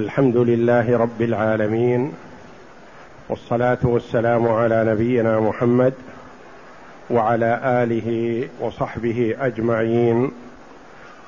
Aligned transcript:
الحمد 0.00 0.36
لله 0.36 0.98
رب 0.98 1.22
العالمين 1.22 2.12
والصلاة 3.28 3.78
والسلام 3.82 4.48
على 4.48 4.84
نبينا 4.84 5.40
محمد 5.40 5.94
وعلى 7.10 7.60
آله 7.64 8.08
وصحبه 8.60 9.36
أجمعين. 9.40 10.30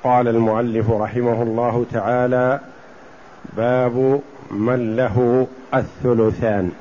قال 0.04 0.28
المؤلف 0.28 0.90
رحمه 0.90 1.42
الله 1.42 1.86
تعالى 1.92 2.60
باب 3.56 4.20
من 4.50 4.96
له 4.96 5.46
الثلثان. 5.74 6.72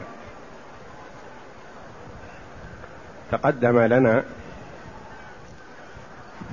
تقدم 3.32 3.80
لنا 3.80 4.24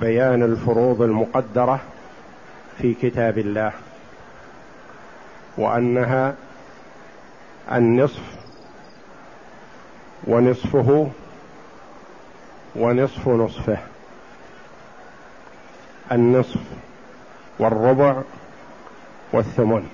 بيان 0.01 0.43
الفروض 0.43 1.01
المقدرة 1.01 1.79
في 2.77 2.93
كتاب 2.93 3.37
الله. 3.37 3.71
وأنها 5.59 6.35
النصف 7.71 8.21
ونصفه 10.27 11.09
ونصف 12.75 13.27
نصفه. 13.27 13.77
النصف 16.11 16.59
والربع 17.59 18.21
والثمن. 19.33 19.89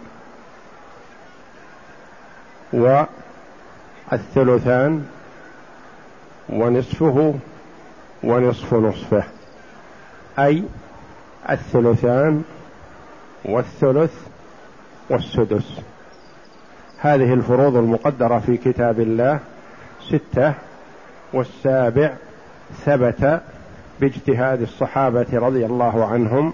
والثلثان 4.12 5.08
ونصفه 6.50 7.34
ونصف 8.24 8.74
نصفه. 8.74 9.24
أي 10.40 10.64
الثلثان 11.50 12.44
والثلث 13.46 14.35
والسدس. 15.10 15.82
هذه 17.00 17.34
الفروض 17.34 17.76
المقدرة 17.76 18.40
في 18.40 18.58
كتاب 18.58 19.00
الله 19.00 19.40
ستة 20.02 20.54
والسابع 21.34 22.14
ثبت 22.86 23.42
باجتهاد 24.00 24.62
الصحابة 24.62 25.28
رضي 25.34 25.66
الله 25.66 26.06
عنهم 26.06 26.54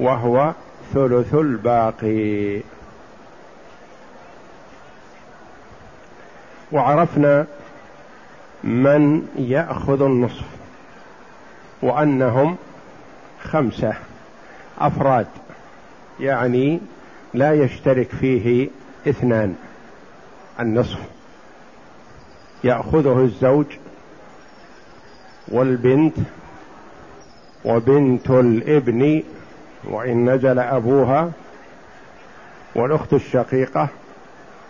وهو 0.00 0.52
ثلث 0.94 1.34
الباقي. 1.34 2.60
وعرفنا 6.72 7.46
من 8.64 9.26
يأخذ 9.36 10.02
النصف 10.02 10.44
وأنهم 11.82 12.56
خمسة 13.42 13.94
أفراد 14.78 15.26
يعني 16.20 16.80
لا 17.34 17.52
يشترك 17.52 18.08
فيه 18.08 18.68
اثنان. 19.08 19.54
النصف 20.60 20.98
يأخذه 22.64 23.20
الزوج 23.20 23.66
والبنت 25.48 26.16
وبنت 27.64 28.30
الابن 28.30 29.22
وإن 29.84 30.30
نزل 30.30 30.58
أبوها 30.58 31.32
والأخت 32.74 33.12
الشقيقة 33.12 33.88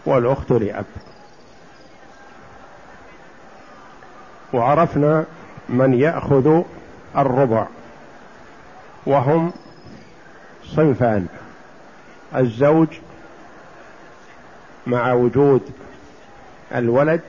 والأخت 0.07 0.51
لأب. 0.51 0.85
وعرفنا 4.53 5.25
من 5.69 5.95
يأخذ 5.95 6.63
الربع 7.17 7.67
وهم 9.07 9.53
صنفان. 10.65 11.27
الزوج 12.37 12.89
مع 14.87 15.13
وجود 15.13 15.71
الولد 16.75 17.21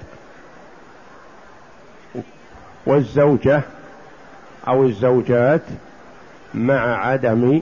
والزوجة 2.85 3.61
أو 4.67 4.83
الزوجات 4.83 5.61
مع 6.53 7.05
عدم 7.07 7.61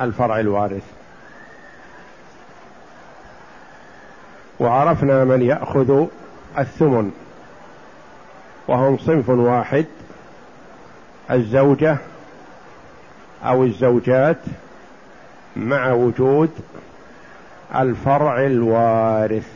الفرع 0.00 0.40
الوارث. 0.40 0.82
وعرفنا 4.60 5.24
من 5.24 5.42
يأخذ 5.42 6.06
الثمن 6.58 7.12
وهم 8.68 8.98
صنف 8.98 9.28
واحد 9.28 9.86
الزوجة 11.30 11.96
أو 13.44 13.64
الزوجات 13.64 14.36
مع 15.56 15.92
وجود 15.92 16.50
الفرع 17.74 18.40
الوارث. 18.40 19.48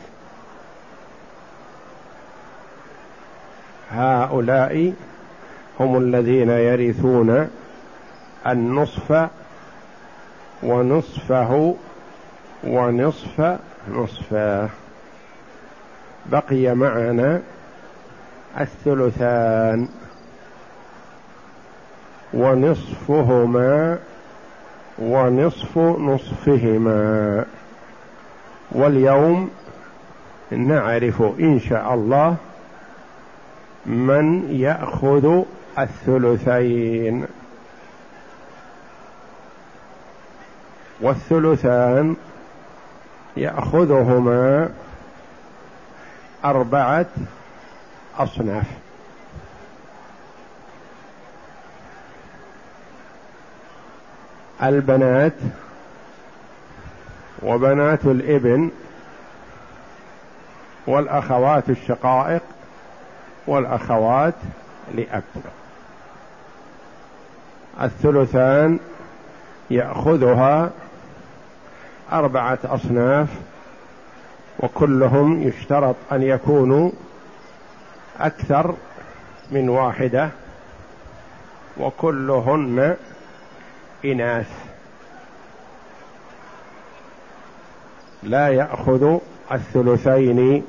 هؤلاء 3.91 4.93
هم 5.79 5.97
الذين 5.97 6.49
يرثون 6.49 7.49
النصف 8.47 9.29
ونصفه 10.63 11.75
ونصف 12.63 13.57
نصفه. 13.91 14.69
بقي 16.25 16.75
معنا 16.75 17.41
الثلثان 18.59 19.87
ونصفهما 22.33 23.99
ونصف 25.01 25.77
نصفهما. 25.77 27.45
واليوم 28.71 29.49
نعرف 30.51 31.21
إن 31.21 31.59
شاء 31.59 31.93
الله 31.93 32.35
من 33.85 34.55
يأخذ 34.59 35.43
الثلثين. 35.79 37.25
والثلثان 41.01 42.15
يأخذهما 43.37 44.69
أربعة 46.45 47.05
أصناف. 48.17 48.65
البنات 54.63 55.33
وبنات 57.43 58.05
الإبن 58.05 58.71
والأخوات 60.87 61.69
الشقائق 61.69 62.41
والأخوات 63.47 64.33
لاب 64.95 65.23
الثلثان 67.81 68.79
يأخذها 69.69 70.71
أربعة 72.11 72.59
أصناف 72.65 73.27
وكلهم 74.59 75.43
يشترط 75.43 75.95
أن 76.11 76.23
يكونوا 76.23 76.91
أكثر 78.19 78.75
من 79.51 79.69
واحدة 79.69 80.29
وكلهن 81.77 82.95
إناث. 84.05 84.49
لا 88.23 88.47
يأخذ 88.47 89.17
الثلثين 89.51 90.63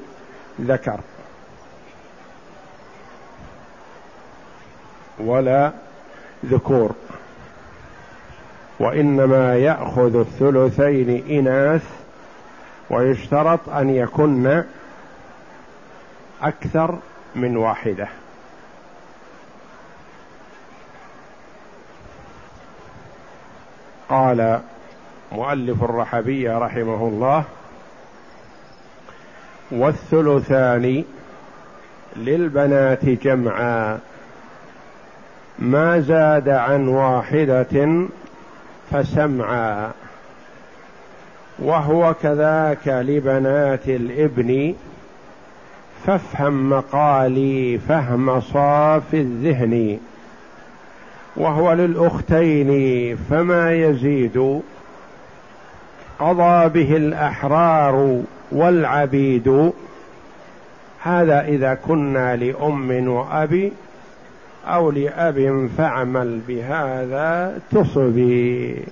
ذكر. 0.60 1.00
ولا 5.18 5.72
ذكور. 6.46 6.94
وإنما 8.80 9.56
يأخذ 9.56 10.16
الثلثين 10.16 11.38
إناث 11.38 11.84
ويشترط 12.90 13.68
أن 13.68 13.90
يكن 13.90 14.64
أكثر 16.42 16.98
من 17.34 17.56
واحدة. 17.56 18.08
قال 24.10 24.60
مؤلف 25.32 25.84
الرحبية 25.84 26.58
رحمه 26.58 27.08
الله 27.08 27.44
والثلثان 29.70 31.04
للبنات 32.16 33.04
جمعا 33.04 33.98
ما 35.58 36.00
زاد 36.00 36.48
عن 36.48 36.88
واحدة 36.88 38.06
فسمعا 38.90 39.90
وهو 41.58 42.14
كذاك 42.22 42.88
لبنات 42.88 43.88
الإبن 43.88 44.74
فافهم 46.06 46.70
مقالي 46.70 47.78
فهم 47.78 48.40
صاف 48.40 49.14
الذهن. 49.14 49.98
وهو 51.40 51.72
للأختين 51.72 52.70
فما 53.30 53.72
يزيد 53.72 54.60
قضى 56.18 56.68
به 56.68 56.96
الأحرار 56.96 58.22
والعبيد. 58.52 59.72
هذا 61.02 61.40
إذا 61.40 61.74
كنا 61.74 62.36
لأم 62.36 63.08
وأبي 63.08 63.72
أو 64.66 64.90
لأب 64.90 65.70
فاعمل 65.78 66.40
بهذا 66.48 67.58
تصبي. 67.70 68.84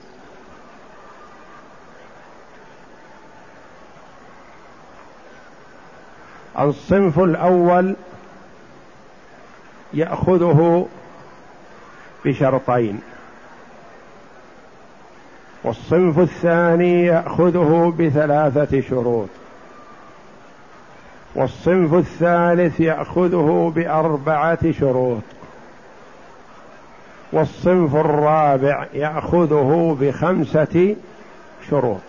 الصنف 6.59 7.19
الأول 7.19 7.97
يأخذه 9.95 10.87
بشرطين. 12.25 13.00
والصنف 15.65 16.19
الثاني 16.19 17.06
يأخذه 17.06 17.94
بثلاثة 17.99 18.81
شروط. 18.81 19.29
والصنف 21.35 21.94
الثالث 21.94 22.81
يأخذه 22.81 23.73
بأربعة 23.76 24.73
شروط. 24.73 25.23
والصنف 27.32 27.97
الرابع 27.97 28.87
يأخذه 28.94 29.97
بخمسة 30.00 30.97
شروط. 31.71 32.00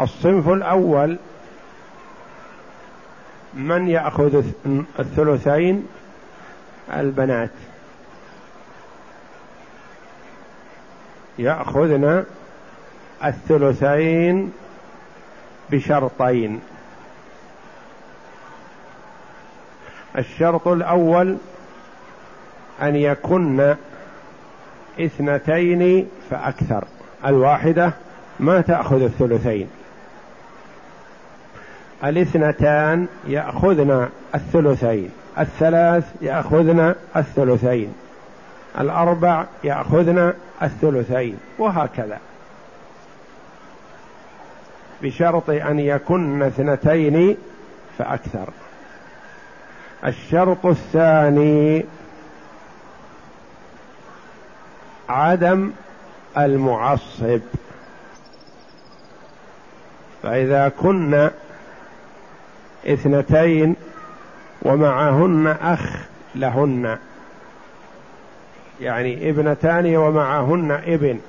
الصنف 0.00 0.48
الأول 0.48 1.18
من 3.56 3.88
يأخذ 3.88 4.44
الثلثين؟ 4.98 5.86
البنات. 6.92 7.50
يأخذن 11.38 12.24
الثلثين 13.24 14.52
بشرطين. 15.70 16.60
الشرط 20.18 20.68
الأول 20.68 21.36
أن 22.82 22.96
يكن 22.96 23.74
اثنتين 25.00 26.08
فأكثر. 26.30 26.84
الواحدة 27.26 27.92
ما 28.40 28.60
تأخذ 28.60 29.02
الثلثين. 29.02 29.68
الاثنتان 32.04 33.06
يأخذن 33.26 34.08
الثلثين 34.34 35.10
الثلاث 35.38 36.04
يأخذن 36.20 36.94
الثلثين 37.16 37.94
الأربع 38.80 39.44
يأخذن 39.64 40.34
الثلثين 40.62 41.38
وهكذا. 41.58 42.18
بشرط 45.02 45.50
أن 45.50 45.78
يكن 45.78 46.42
اثنتين 46.42 47.36
فأكثر. 47.98 48.48
الشرط 50.06 50.66
الثاني 50.66 51.84
عدم 55.08 55.70
المعصب. 56.38 57.40
فإذا 60.22 60.68
كن 60.68 61.30
اثنتين 62.86 63.76
ومعهن 64.62 65.46
أخ 65.62 65.96
لهن. 66.34 66.98
يعني 68.80 69.30
ابنتان 69.30 69.96
ومعهن 69.96 70.70
ابن. 70.70 71.20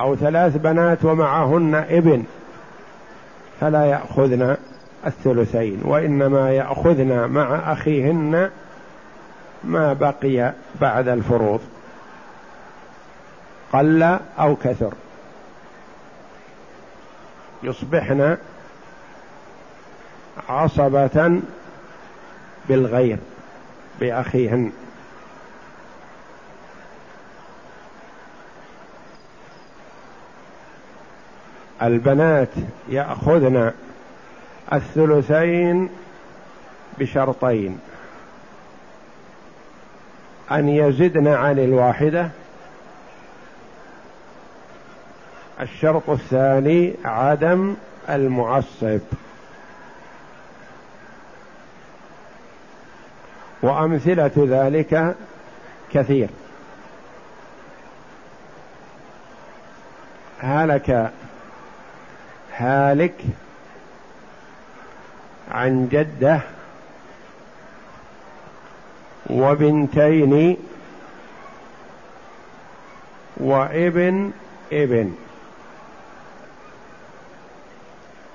أو 0.00 0.16
ثلاث 0.16 0.56
بنات 0.56 1.04
ومعهن 1.04 1.74
ابن. 1.74 2.24
فلا 3.60 3.84
يأخذن 3.84 4.56
الثلثين 5.06 5.80
وإنما 5.84 6.50
يأخذن 6.50 7.28
مع 7.28 7.72
أخيهن 7.72 8.50
ما 9.64 9.92
بقي 9.92 10.52
بعد 10.80 11.08
الفروض. 11.08 11.60
قل 13.72 14.18
أو 14.38 14.56
كثر. 14.56 14.92
يصبحن 17.62 18.36
عصبة 20.48 21.40
بالغير 22.68 23.18
بأخيهن. 24.00 24.72
البنات 31.82 32.48
يأخذن 32.88 33.72
الثلثين 34.72 35.88
بشرطين 36.98 37.78
أن 40.50 40.68
يزدن 40.68 41.28
عن 41.28 41.58
الواحدة 41.58 42.30
الشرط 45.60 46.10
الثاني 46.10 46.94
عدم 47.04 47.74
المعصب. 48.08 49.00
وأمثلة 53.62 54.30
ذلك 54.36 55.16
كثير. 55.92 56.28
هلك 60.40 61.12
هالك 62.56 63.14
عن 65.50 65.88
جدة 65.88 66.40
وبنتين 69.30 70.56
وابن 73.36 74.32
ابن. 74.72 75.14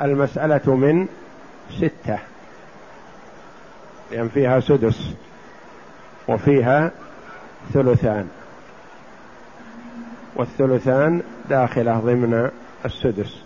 المسألة 0.01 0.75
من 0.75 1.07
ستة. 1.77 2.19
لأن 4.11 4.29
فيها 4.29 4.59
سدس 4.59 5.13
وفيها 6.27 6.91
ثلثان. 7.73 8.29
والثلثان 10.35 11.21
داخلة 11.49 11.99
ضمن 11.99 12.49
السدس 12.85 13.41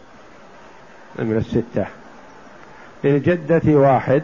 ضمن 1.18 1.38
الستة. 1.38 1.86
للجدة 3.04 3.62
واحد. 3.66 4.24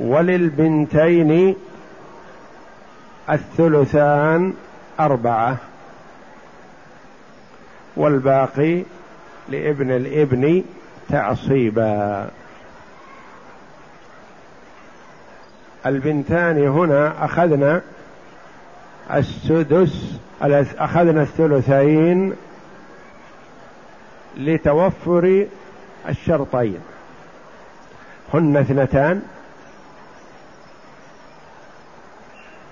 وللبنتين 0.00 1.56
الثلثان 3.30 4.54
أربعة. 5.00 5.56
والباقي 7.96 8.82
لابن 9.48 9.90
الابن 9.90 10.64
تعصيبا. 11.08 12.30
البنتان 15.86 16.68
هنا 16.68 17.24
أخذنا 17.24 17.82
السدس 19.14 20.18
أخذنا 20.78 21.22
الثلثين 21.22 22.32
لتوفر 24.36 25.46
الشرطين. 26.08 26.78
هن 28.34 28.56
اثنتان. 28.56 29.22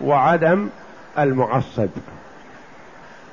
وعدم 0.00 0.68
المعصب. 1.18 1.88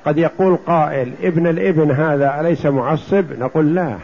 قد 0.04 0.18
يقول 0.18 0.56
قائل 0.56 1.12
ابن 1.22 1.46
الابن 1.46 1.90
هذا 1.90 2.40
أليس 2.40 2.66
معصب؟ 2.66 3.24
نقول 3.38 3.74
لا 3.74 3.96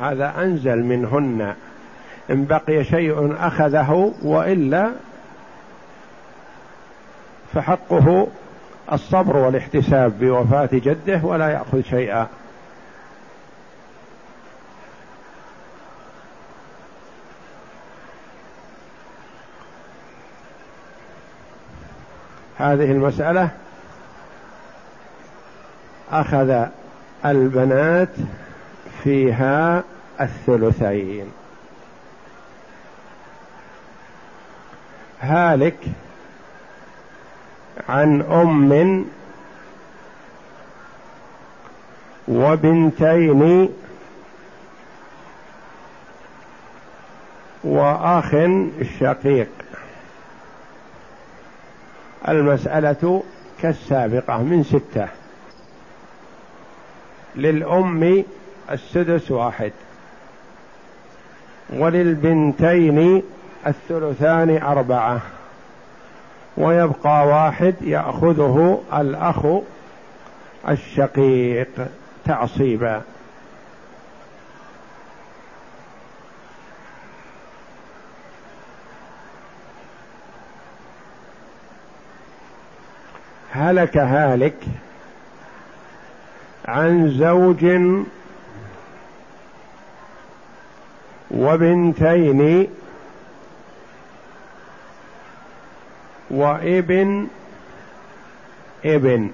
هذا 0.00 0.34
أنزل 0.38 0.84
منهن 0.84 1.54
إن 2.30 2.44
بقي 2.44 2.84
شيء 2.84 3.36
أخذه 3.46 4.14
وإلا 4.22 4.90
فحقه 7.54 8.26
الصبر 8.92 9.36
والاحتساب 9.36 10.18
بوفاة 10.18 10.68
جده 10.72 11.20
ولا 11.24 11.48
يأخذ 11.48 11.82
شيئا. 11.82 12.28
هذه 22.58 22.92
المسألة 22.92 23.48
أخذ 26.12 26.66
البنات 27.24 28.08
فيها 29.04 29.82
الثلثين. 30.20 31.41
هالك 35.22 35.78
عن 37.88 38.22
أم 38.22 39.04
وبنتين 42.28 43.68
وأخ 47.64 48.30
شقيق. 49.00 49.48
المسألة 52.28 53.22
كالسابقة 53.62 54.42
من 54.42 54.64
ستة. 54.64 55.08
للأم 57.36 58.24
السدس 58.70 59.30
واحد. 59.30 59.72
وللبنتين 61.70 63.22
الثلثان 63.66 64.62
أربعة. 64.62 65.20
ويبقى 66.56 67.26
واحد 67.26 67.74
يأخذه 67.80 68.82
الأخ 68.92 69.46
الشقيق 70.68 71.86
تعصيبا. 72.24 73.02
هلك 83.54 83.96
هالك 83.96 84.54
عن 86.68 87.10
زوج 87.10 87.66
وبنتين 91.30 92.68
وإبن 96.32 97.28
إبن. 98.84 99.30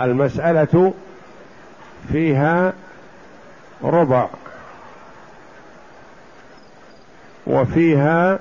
المسألة 0.00 0.94
فيها 2.12 2.72
ربع. 3.84 4.28
وفيها 7.46 8.38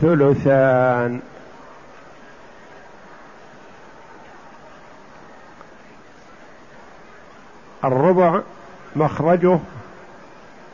ثلثان. 0.00 1.20
الربع 7.84 8.40
مخرجه 8.96 9.58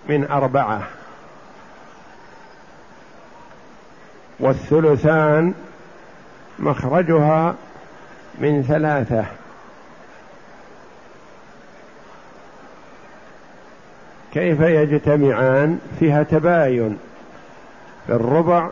من 0.08 0.30
أربعة. 0.30 0.82
والثلثان 4.40 5.54
مخرجها 6.58 7.54
من 8.38 8.62
ثلاثة. 8.62 9.24
كيف 14.32 14.60
يجتمعان؟ 14.60 15.78
فيها 15.98 16.22
تباين 16.22 16.98
في 18.06 18.12
الربع 18.12 18.68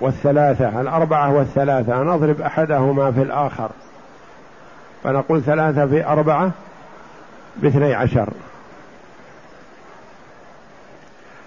والثلاثة. 0.00 0.80
الأربعة 0.80 1.32
والثلاثة. 1.32 2.02
نضرب 2.02 2.40
أحدهما 2.40 3.12
في 3.12 3.22
الآخر. 3.22 3.70
فنقول 5.04 5.42
ثلاثة 5.42 5.86
في 5.86 6.06
أربعة. 6.06 6.50
باثني 7.58 7.94
عشر. 7.94 8.32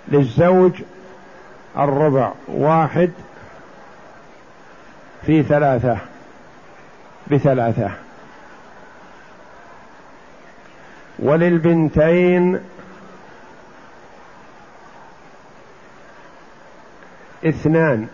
للزوج 0.07 0.81
الربع 1.77 2.31
واحد 2.47 3.11
في 5.25 5.43
ثلاثة 5.43 5.97
بثلاثة. 7.27 7.91
وللبنتين 11.19 12.59
اثنان. 17.45 18.07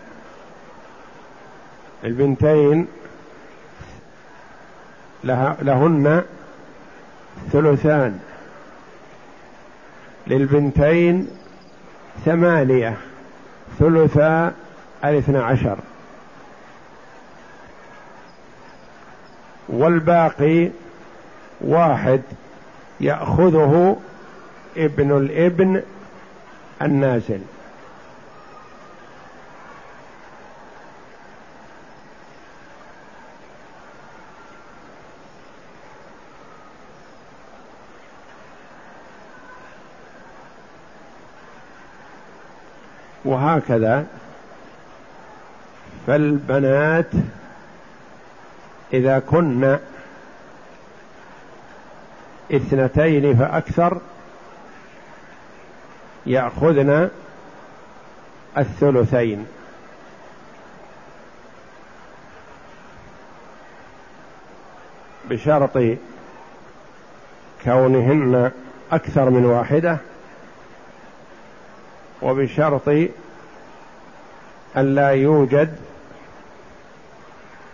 البنتين 2.04 2.86
لهن 5.24 6.24
ثلثان. 7.52 8.20
للبنتين 10.26 11.28
ثمانية. 12.24 12.96
ثلثا 13.78 14.52
الاثنى 15.04 15.38
عشر. 15.38 15.78
والباقي 19.68 20.70
واحد 21.60 22.22
يأخذه 23.00 23.96
ابن 24.76 25.16
الابن 25.16 25.82
النازل. 26.82 27.40
وهكذا. 43.28 44.06
فالبنات 46.06 47.10
إذا 48.92 49.18
كن 49.18 49.78
اثنتين 52.52 53.36
فأكثر 53.36 54.00
يأخذن 56.26 57.10
الثلثين. 58.58 59.46
بشرط 65.30 65.78
كونهن 67.64 68.50
أكثر 68.92 69.30
من 69.30 69.44
واحدة 69.44 69.98
وبشرط 72.22 72.88
ألا 74.76 75.10
يوجد 75.10 75.76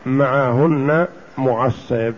معهن 0.07 1.07
معصب. 1.39 2.13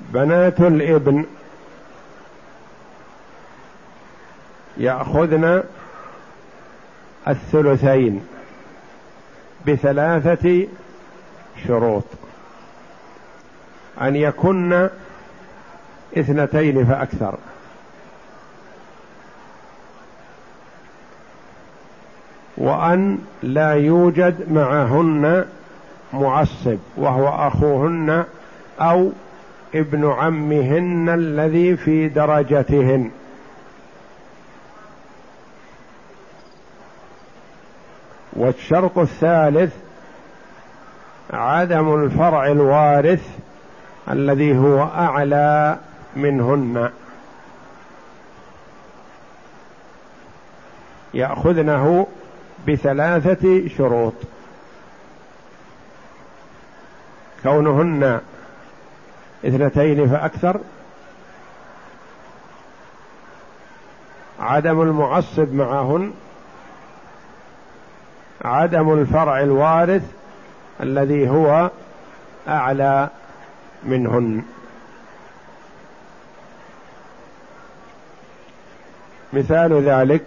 بنات 0.00 0.60
الإبن 0.60 1.26
يأخذن 4.76 5.64
الثلثين. 7.28 8.37
بثلاثة 9.66 10.66
شروط. 11.66 12.04
أن 14.00 14.16
يكن 14.16 14.88
اثنتين 16.18 16.84
فأكثر. 16.84 17.34
وأن 22.56 23.18
لا 23.42 23.72
يوجد 23.72 24.52
معهن 24.52 25.44
معصب 26.12 26.78
وهو 26.96 27.28
أخوهن 27.28 28.24
أو 28.80 29.10
ابن 29.74 30.10
عمهن 30.10 31.08
الذي 31.08 31.76
في 31.76 32.08
درجتهن. 32.08 33.10
والشرط 38.38 38.98
الثالث 38.98 39.74
عدم 41.30 41.94
الفرع 41.94 42.46
الوارث 42.46 43.28
الذي 44.10 44.58
هو 44.58 44.82
أعلى 44.82 45.78
منهن. 46.16 46.90
يأخذنه 51.14 52.06
بثلاثة 52.68 53.68
شروط. 53.68 54.14
كونهن 57.42 58.20
اثنتين 59.44 60.08
فأكثر. 60.08 60.60
عدم 64.40 64.82
المعصب 64.82 65.54
معهن. 65.54 66.12
عدم 68.44 68.92
الفرع 68.92 69.40
الوارث 69.40 70.02
الذي 70.80 71.28
هو 71.28 71.70
أعلى 72.48 73.08
منهن. 73.84 74.42
مثال 79.32 79.82
ذلك 79.82 80.24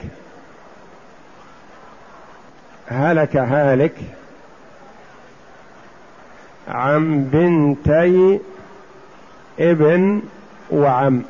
هلك 2.87 3.37
هالك 3.37 3.95
عن 6.67 7.23
بنتي 7.23 8.39
ابن 9.59 10.21
وعم. 10.71 11.23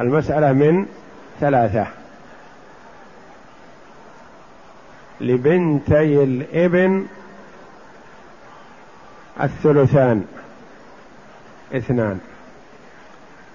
المسألة 0.00 0.52
من 0.52 0.86
ثلاثة. 1.40 2.01
لبنتي 5.22 6.24
الابن 6.24 7.06
الثلثان 9.40 10.24
اثنان 11.74 12.18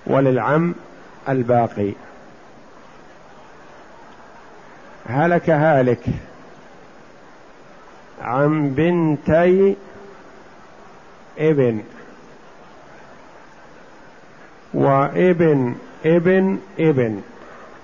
وللعم 0.05 0.75
الباقي. 1.29 1.91
هلك 5.05 5.49
هالك 5.49 6.03
عن 8.21 8.69
بنتي 8.69 9.75
ابن 11.39 11.83
وابن 14.73 15.75
ابن 16.05 16.59
ابن 16.79 17.21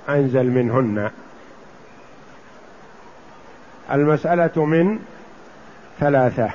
أنزل 0.10 0.46
منهن. 0.46 1.12
المسألة 3.92 4.66
من 4.66 5.00
ثلاثة. 6.00 6.50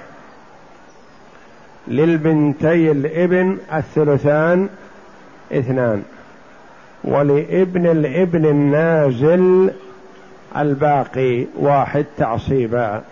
للبنتي 1.88 2.90
الابن 2.90 3.58
الثلثان 3.72 4.68
اثنان 5.52 6.02
ولابن 7.04 7.86
الابن 7.86 8.46
النازل 8.46 9.70
الباقي 10.56 11.46
واحد 11.56 12.06
تعصيبا. 12.16 13.02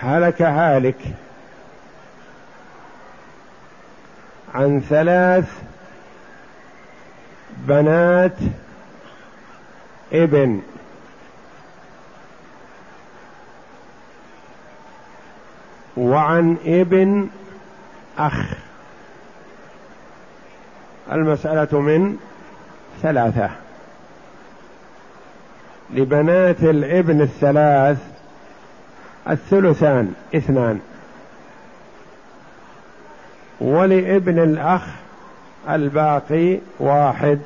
هلك 0.00 0.42
هالك 0.42 0.98
عن 4.54 4.80
ثلاث 4.80 5.69
بنات 7.56 8.36
ابن. 10.12 10.60
وعن 15.96 16.56
ابن 16.64 17.28
أخ. 18.18 18.52
المسألة 21.12 21.80
من 21.80 22.16
ثلاثة. 23.02 23.50
لبنات 25.90 26.62
الابن 26.62 27.20
الثلاث 27.20 27.98
الثلثان 29.28 30.14
اثنان. 30.34 30.80
ولابن 33.60 34.38
الأخ 34.38 34.99
الباقي 35.68 36.58
واحد 36.78 37.38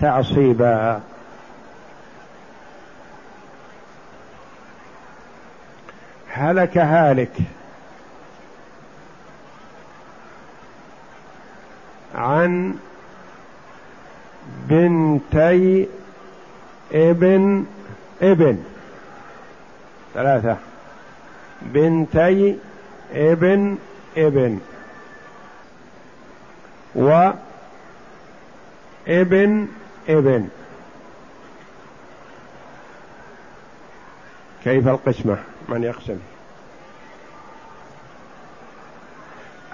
تعصيبا. 0.00 1.00
هلك 6.28 6.78
هالك. 6.78 7.32
عن 12.14 12.74
بنتي 14.68 15.88
ابن 16.92 17.66
ابن. 18.22 18.64
ثلاثة. 20.14 20.56
بنتي 21.62 22.58
ابن 23.12 23.78
ابن. 24.16 24.60
و 26.96 27.30
ابن 29.08 29.68
ابن. 30.08 30.48
كيف 34.64 34.88
القسمة؟ 34.88 35.38
من 35.68 35.82
يقسم؟ 35.82 36.18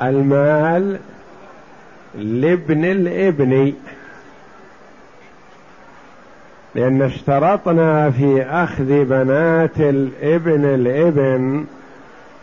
المال 0.02 0.98
لابن 2.14 2.84
الابن. 2.84 3.72
لأن 6.74 7.02
اشترطنا 7.02 8.10
في 8.10 8.42
أخذ 8.42 9.04
بنات 9.04 9.80
الابن 9.80 10.64
الابن 10.64 11.66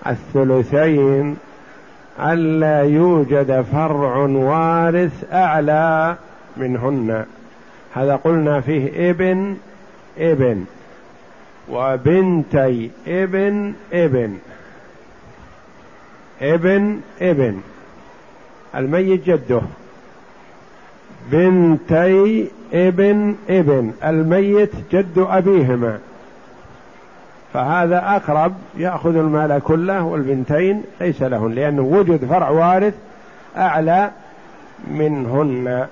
الثلثين 0.07 1.37
ألا 2.19 2.81
يوجد 2.81 3.61
فرع 3.61 4.17
وارث 4.17 5.33
أعلى 5.33 6.15
منهن. 6.57 7.25
هذا 7.93 8.15
قلنا 8.15 8.61
فيه 8.61 9.09
ابن 9.09 9.57
ابن. 10.17 10.65
وبنتي 11.69 12.91
ابن 13.07 13.73
ابن. 13.93 14.37
ابن 16.41 16.99
ابن. 17.21 17.61
الميت 18.75 19.29
جده. 19.29 19.61
بنتي 21.31 22.47
ابن 22.73 23.35
ابن. 23.49 23.91
الميت 24.03 24.71
جد 24.91 25.25
أبيهما. 25.29 25.99
فهذا 27.53 28.15
أقرب 28.15 28.55
يأخذ 28.77 29.15
المال 29.15 29.61
كله 29.63 30.03
والبنتين 30.03 30.83
ليس 31.01 31.21
لهن 31.21 31.51
لأنه 31.51 31.81
وجد 31.81 32.25
فرع 32.25 32.49
وارث 32.49 32.93
أعلى 33.57 34.11
منهن. 34.87 35.87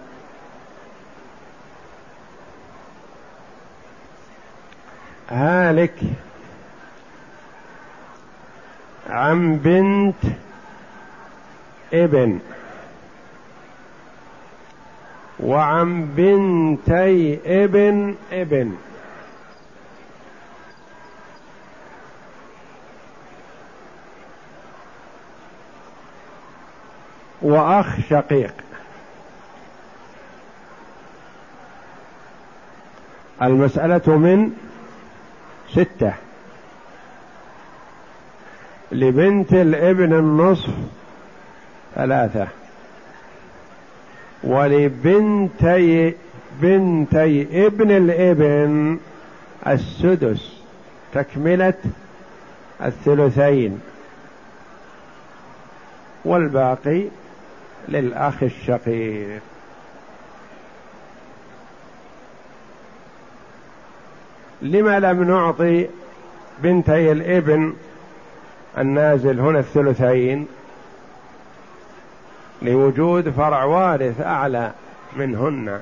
هالك 5.30 5.94
عن 9.10 9.58
بنت 9.58 10.36
ابن 11.94 12.40
وعن 15.40 16.06
بنتي 16.06 17.40
ابن 17.64 18.16
ابن. 18.32 18.76
وأخ 27.42 28.00
شقيق. 28.10 28.54
المسألة 33.42 34.18
من 34.18 34.52
ستة. 35.72 36.14
لبنت 38.92 39.54
الابن 39.54 40.14
النصف 40.14 40.74
ثلاثة. 41.96 42.48
ولبنتي 44.44 46.14
بنتي 46.62 47.66
ابن 47.68 47.92
الابن 47.92 49.00
السدس 49.68 50.62
تكملة 51.14 51.74
الثلثين. 52.82 53.82
والباقي 56.26 57.04
للأخ 57.90 58.44
الشقيق. 58.44 59.42
لما 64.62 65.00
لم 65.00 65.24
نعطي 65.24 65.88
بنتي 66.64 67.12
الابن 67.12 67.74
النازل 68.78 69.40
هنا 69.40 69.60
الثلثين 69.60 70.48
لوجود 72.62 73.30
فرع 73.30 73.64
وارث 73.64 74.22
أعلى 74.22 74.72
منهن 75.16 75.80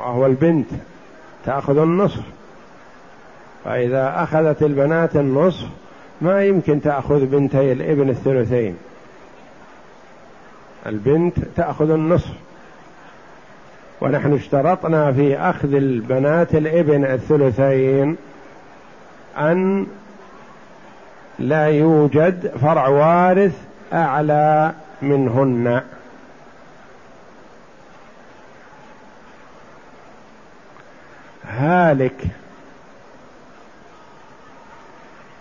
وهو 0.00 0.26
البنت 0.26 0.68
تأخذ 1.46 1.78
النصف. 1.78 2.22
فإذا 3.64 4.22
أخذت 4.22 4.62
البنات 4.62 5.16
النصف 5.16 5.66
ما 6.20 6.44
يمكن 6.44 6.80
تأخذ 6.80 7.26
بنتي 7.26 7.72
الابن 7.72 8.08
الثلثين. 8.08 8.76
البنت 10.86 11.34
تأخذ 11.56 11.90
النصف. 11.90 12.32
ونحن 14.00 14.34
اشترطنا 14.34 15.12
في 15.12 15.36
أخذ 15.38 15.74
البنات 15.74 16.54
الإبن 16.54 17.04
الثلثين 17.04 18.16
أن 19.38 19.86
لا 21.38 21.66
يوجد 21.66 22.52
فرع 22.60 22.88
وارث 22.88 23.58
أعلى 23.92 24.72
منهن. 25.02 25.82
هالك 31.48 32.24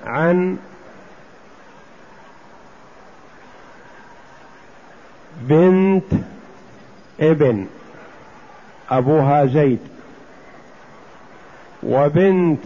عن 0.06 0.58
بنت 5.52 6.22
ابن 7.20 7.66
أبوها 8.90 9.46
زيد. 9.46 9.80
وبنت 11.84 12.60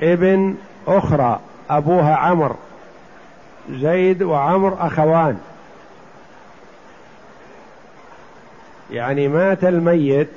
ابن 0.00 0.54
أخرى 0.86 1.40
أبوها 1.70 2.16
عمرو. 2.16 2.56
زيد 3.70 4.22
وعمر 4.22 4.76
أخوان. 4.86 5.38
يعني 8.90 9.28
مات 9.28 9.64
الميت 9.64 10.30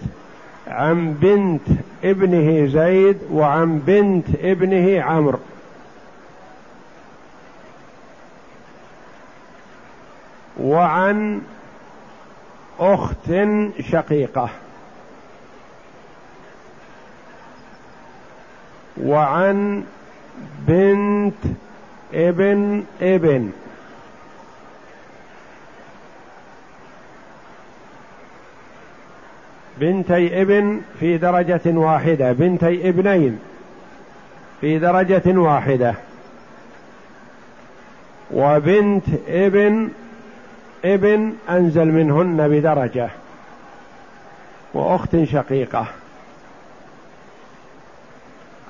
عن 0.68 1.14
بنت 1.14 1.80
ابنه 2.04 2.68
زيد 2.68 3.18
وعن 3.32 3.80
بنت 3.80 4.26
ابنه 4.44 5.02
عمرو. 5.02 5.40
وعن 10.60 11.42
أخت 12.82 13.32
شقيقة. 13.92 14.50
وعن 19.02 19.84
بنت 20.68 21.36
ابن 22.14 22.84
ابن. 23.02 23.52
بنتي 29.78 30.42
ابن 30.42 30.82
في 31.00 31.18
درجة 31.18 31.62
واحدة 31.66 32.32
بنتي 32.32 32.90
ابنين 32.90 33.40
في 34.62 34.80
درجة 34.80 35.40
واحدة. 35.40 35.96
وبنت 38.32 39.06
ابن 39.28 39.90
ابن 40.86 41.34
أنزل 41.50 41.86
منهن 41.86 42.48
بدرجة 42.48 43.10
وأخت 44.74 45.24
شقيقة. 45.24 45.86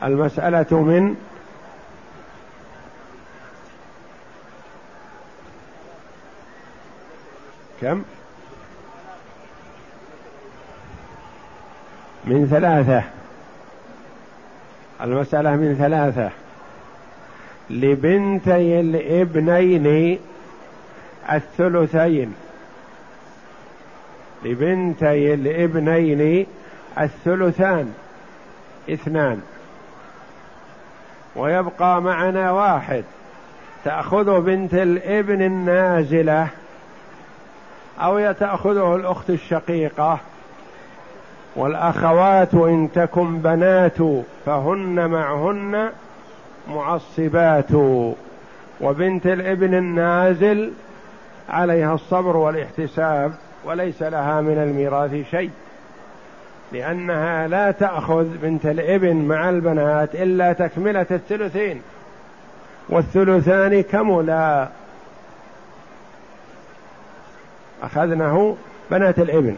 المسألة 0.04 0.66
من 0.72 1.16
كم؟ 7.82 8.04
من 12.26 12.48
ثلاثة. 12.52 13.04
المسألة 15.02 15.56
من 15.56 15.76
ثلاثة. 15.80 16.30
لبنتي 17.70 18.80
الابنين 18.80 20.20
الثلثين. 21.32 22.36
لبنتي 24.46 25.34
الابنين 25.34 26.46
الثلثان 27.00 27.94
اثنان. 28.90 29.42
ويبقى 31.36 32.02
معنا 32.02 32.52
واحد. 32.52 33.04
تأخذ 33.86 34.42
بنت 34.42 34.74
الابن 34.74 35.42
النازلة 35.42 36.48
أو 38.00 38.32
تأخذه 38.32 38.96
الأخت 38.96 39.30
الشقيقة. 39.30 40.20
والأخوات 41.56 42.54
إن 42.54 42.90
تكن 42.96 43.38
بنات 43.38 43.98
فهن 44.46 45.10
معهن 45.10 45.90
معصبات. 46.70 47.72
وبنت 48.82 49.28
الابن 49.28 49.74
النازل 49.74 50.72
عليها 51.52 51.94
الصبر 51.94 52.38
والاحتساب 52.38 53.34
وليس 53.66 54.02
لها 54.02 54.42
من 54.42 54.58
الميراث 54.58 55.30
شيء 55.32 55.52
لأنها 56.72 57.48
لا 57.48 57.72
تأخذ 57.72 58.26
بنت 58.42 58.66
الإبن 58.66 59.16
مع 59.16 59.50
البنات 59.50 60.16
إلا 60.16 60.54
تكملة 60.54 61.06
الثلثين 61.12 61.82
والثلثان 62.90 63.84
كملا. 63.84 64.68
أخذناه 67.84 68.56
بنات 68.92 69.20
الإبن 69.20 69.56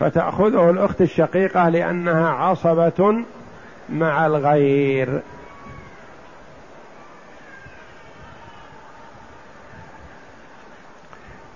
فتأخذه 0.00 0.70
الأخت 0.70 1.00
الشقيقة 1.00 1.68
لأنها 1.68 2.28
عصبة 2.28 3.24
مع 3.88 4.26
الغير. 4.26 5.20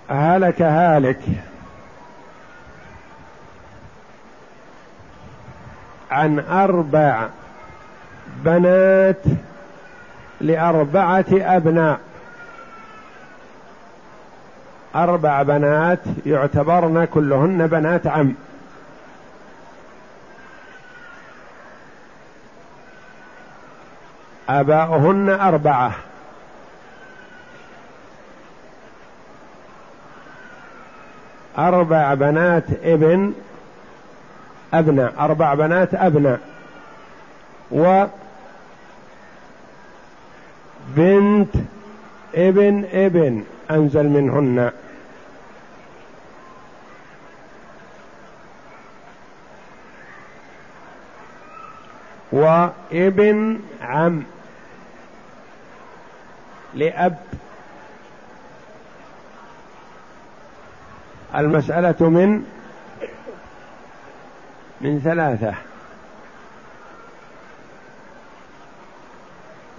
هلك 0.08 0.62
هالك. 0.62 1.20
عن 6.10 6.38
أربع 6.38 7.28
بنات 8.44 9.22
لأربعة 10.40 11.24
أبناء. 11.32 12.00
أربع 14.94 15.42
بنات 15.42 16.00
يعتبرن 16.26 17.04
كلهن 17.04 17.66
بنات 17.66 18.06
عم. 18.06 18.34
آباؤهن 24.48 25.30
أربعة. 25.30 25.92
أربع 31.58 32.14
بنات 32.14 32.64
ابن 32.84 33.32
أبناء 34.74 35.14
أربع 35.18 35.54
بنات 35.54 35.94
أبناء. 35.94 36.40
و 37.70 38.04
بنت 40.96 41.54
ابن 42.34 42.84
ابن 42.92 43.44
أنزل 43.70 44.06
منهن. 44.08 44.70
وابن 52.32 53.60
عم. 53.82 54.22
لأب. 56.74 57.18
المسألة 61.36 62.08
من 62.08 62.44
من 64.80 65.00
ثلاثة 65.04 65.54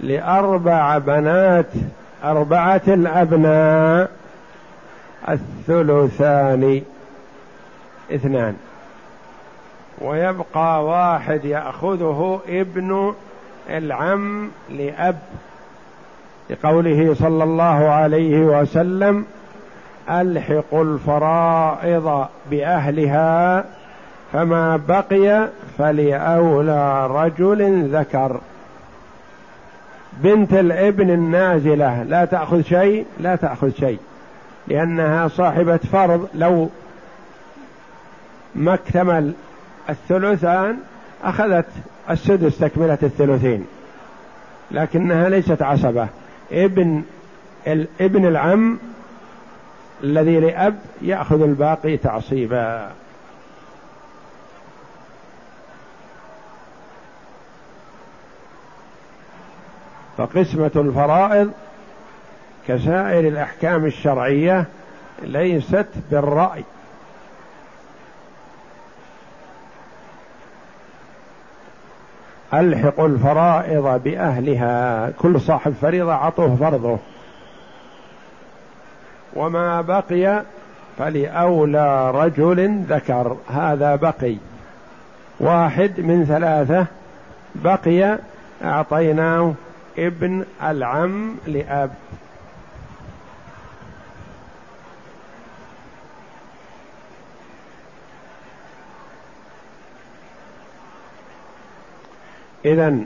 لأربع 0.00 0.98
بنات 0.98 1.66
أربعة 2.24 2.82
الأبناء 2.88 4.10
الثلثان 5.28 6.82
اثنان 8.12 8.56
ويبقى 10.00 10.84
واحد 10.84 11.44
يأخذه 11.44 12.40
ابن 12.48 13.14
العم 13.70 14.50
لأب 14.70 15.18
لقوله 16.50 17.14
صلى 17.14 17.44
الله 17.44 17.88
عليه 17.88 18.38
وسلم 18.38 19.26
الحقوا 20.10 20.84
الفرائض 20.84 22.26
بأهلها 22.50 23.64
فما 24.32 24.76
بقي 24.76 25.48
فلأولى 25.78 27.06
رجل 27.06 27.88
ذكر. 27.96 28.40
بنت 30.12 30.52
الابن 30.52 31.10
النازلة 31.10 32.02
لا 32.02 32.24
تأخذ 32.24 32.62
شيء 32.62 33.06
لا 33.20 33.36
تأخذ 33.36 33.70
شيء 33.70 33.98
لأنها 34.68 35.28
صاحبة 35.28 35.76
فرض. 35.76 36.28
لو 36.34 36.70
ما 38.54 38.74
اكتمل 38.74 39.32
الثلثان 39.90 40.76
أخذت 41.24 41.66
السدس 42.10 42.58
تكملة 42.58 42.98
الثلثين 43.02 43.66
لكنها 44.70 45.28
ليست 45.28 45.62
عصبة. 45.62 46.08
ابن 46.52 47.02
ابن 48.00 48.26
العم 48.26 48.78
الذي 50.04 50.40
لأب 50.40 50.78
يأخذ 51.02 51.42
الباقي 51.42 51.96
تعصيبا. 51.96 52.90
فقسمة 60.16 60.70
الفرائض 60.76 61.52
كسائر 62.68 63.28
الأحكام 63.28 63.84
الشرعية 63.84 64.64
ليست 65.22 65.88
بالرأي. 66.10 66.64
ألحق 72.54 73.00
الفرائض 73.00 74.02
بأهلها. 74.02 75.10
كل 75.10 75.40
صاحب 75.40 75.74
فريضة 75.80 76.12
عطوه 76.14 76.56
فرضه. 76.56 76.98
وما 79.36 79.80
بقي 79.80 80.42
فلأولى 80.98 82.10
رجل 82.10 82.82
ذكر. 82.88 83.36
هذا 83.48 83.96
بقي. 83.96 84.36
واحد 85.40 86.00
من 86.00 86.24
ثلاثة 86.24 86.86
بقي 87.54 88.18
أعطيناه 88.64 89.54
ابن 89.98 90.44
العم 90.62 91.36
لأب. 91.46 91.90
إذا 102.64 102.98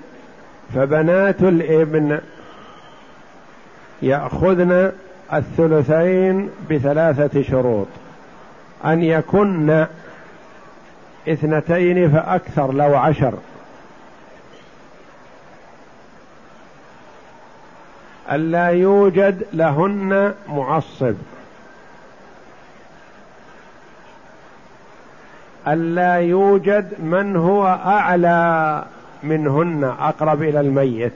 فبنات 0.75 1.43
الابن 1.43 2.19
يأخذن 4.03 4.93
الثلثين 5.33 6.51
بثلاثة 6.71 7.43
شروط. 7.43 7.87
أن 8.85 9.03
يكن 9.03 9.87
اثنتين 11.29 12.11
فأكثر 12.11 12.73
لو 12.73 12.97
عشر. 12.97 13.35
ألا 18.33 18.69
يوجد 18.69 19.47
لهن 19.53 20.35
معصب. 20.49 21.15
ألا 25.69 26.15
يوجد 26.15 27.01
من 27.01 27.37
هو 27.37 27.67
أعلى 27.67 28.85
منهن 29.23 29.85
أقرب 29.85 30.43
إلى 30.43 30.61
الميت. 30.61 31.13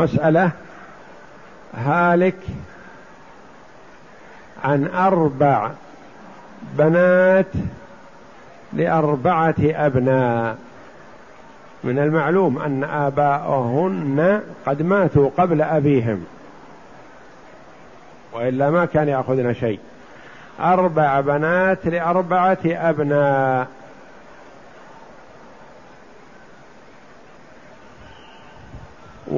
مسألة 0.00 0.50
هالك 1.74 2.36
عن 4.64 4.86
أربع 4.86 5.70
بنات 6.78 7.46
لأربعة 8.72 9.54
أبناء. 9.60 10.56
من 11.84 11.98
المعلوم 11.98 12.58
أن 12.58 12.84
آباءهن 12.84 14.42
قد 14.66 14.82
ماتوا 14.82 15.30
قبل 15.38 15.62
أبيهم 15.62 16.24
وإلا 18.32 18.70
ما 18.70 18.84
كان 18.84 19.08
يأخذن 19.08 19.54
شيء. 19.54 19.78
أربع 20.60 21.20
بنات 21.20 21.86
لأربعة 21.86 22.58
أبناء. 22.66 23.66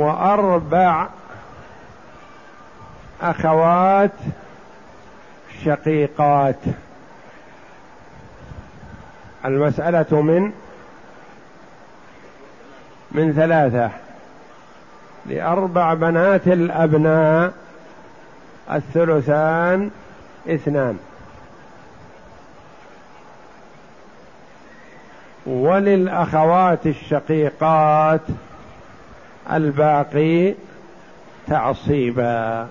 وأربع 0.03 1.07
أخوات 3.23 4.11
شقيقات. 5.65 6.57
المسألة 9.45 10.23
من 10.23 10.53
من 13.11 13.33
ثلاثة 13.33 13.91
لأربع 15.27 15.95
بنات 15.95 16.47
الأبناء 16.47 17.53
الثلثان 18.73 19.91
اثنان. 20.49 20.99
وللأخوات 25.47 26.87
الشقيقات 26.87 28.21
الباقي 29.52 30.55
تعصيبا. 31.46 32.68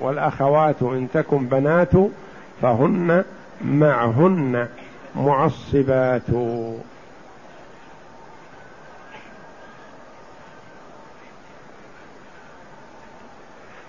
والأخوات 0.00 0.82
إن 0.82 1.08
تكن 1.14 1.46
بنات 1.46 1.92
فهن 2.62 3.24
معهن 3.64 4.68
معصبات. 5.16 6.30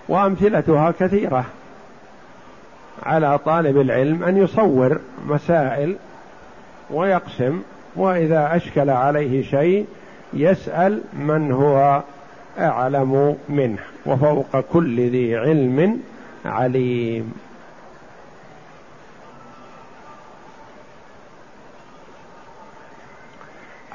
وأمثلتها 0.08 0.90
كثيرة. 0.90 1.44
على 3.02 3.38
طالب 3.38 3.80
العلم 3.80 4.24
أن 4.24 4.36
يصور 4.36 5.00
مسائل 5.26 5.96
ويقسم 6.90 7.62
وإذا 7.96 8.56
أشكل 8.56 8.90
عليه 8.90 9.42
شيء 9.42 9.86
يسأل 10.32 11.00
من 11.12 11.52
هو 11.52 12.02
أعلم 12.58 13.36
منه 13.48 13.78
وفوق 14.06 14.60
كل 14.60 15.10
ذي 15.10 15.36
علم 15.36 16.00
عليم. 16.44 17.34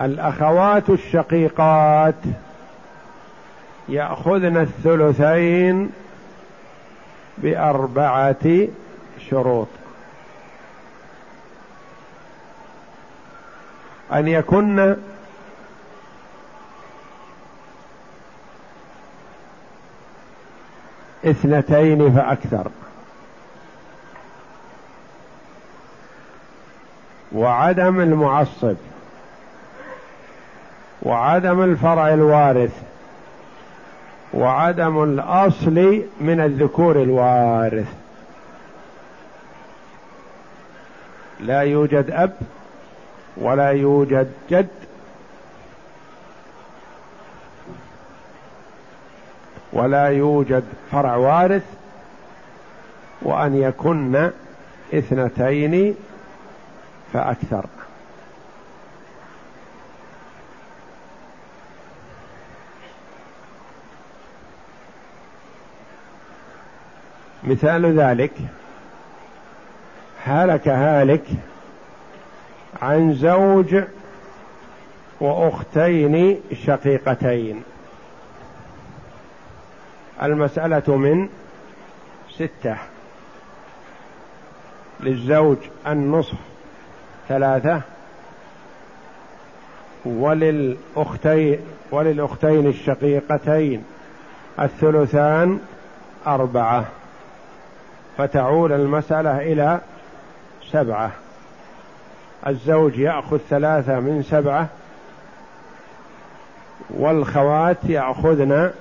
الأخوات 0.01 0.89
الشقيقات 0.89 2.15
يأخذن 3.89 4.57
الثلثين 4.57 5.91
بأربعة 7.37 8.67
شروط. 9.29 9.67
أن 14.13 14.27
يكن 14.27 14.95
اثنتين 21.25 22.15
فأكثر. 22.15 22.67
وعدم 27.31 27.99
المعصب. 27.99 28.75
وعدم 31.01 31.63
الفرع 31.63 32.13
الوارث. 32.13 32.81
وعدم 34.33 35.03
الأصل 35.03 36.03
من 36.21 36.39
الذكور 36.39 37.01
الوارث. 37.01 37.93
لا 41.39 41.61
يوجد 41.61 42.11
أب 42.11 42.33
ولا 43.37 43.69
يوجد 43.69 44.31
جد. 44.49 44.67
ولا 49.73 50.07
يوجد 50.07 50.63
فرع 50.91 51.15
وارث. 51.15 51.63
وأن 53.21 53.55
يكن 53.55 54.31
اثنتين 54.93 55.95
فأكثر. 57.13 57.65
مثال 67.43 67.99
ذلك. 67.99 68.31
هلك 70.25 70.67
هالك 70.67 71.23
عن 72.81 73.13
زوج 73.13 73.83
وأختين 75.19 76.41
شقيقتين. 76.65 77.63
المسألة 80.23 80.97
من 80.97 81.29
ستة. 82.31 82.77
للزوج 84.99 85.57
النصف 85.87 86.37
ثلاثة 87.29 87.81
وللأختين 90.05 91.59
وللأختين 91.91 92.67
الشقيقتين 92.67 93.83
الثلثان 94.59 95.59
أربعة. 96.27 96.85
فتعود 98.17 98.71
المسألة 98.71 99.37
إلى 99.37 99.79
سبعة. 100.71 101.11
الزوج 102.47 102.97
يأخذ 102.97 103.37
ثلاثة 103.37 103.99
من 103.99 104.23
سبعة 104.23 104.67
والخوات 106.89 107.77
يأخذن 107.83 108.71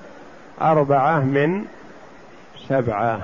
أربعة 0.62 1.20
من 1.20 1.64
سبعة. 2.68 3.20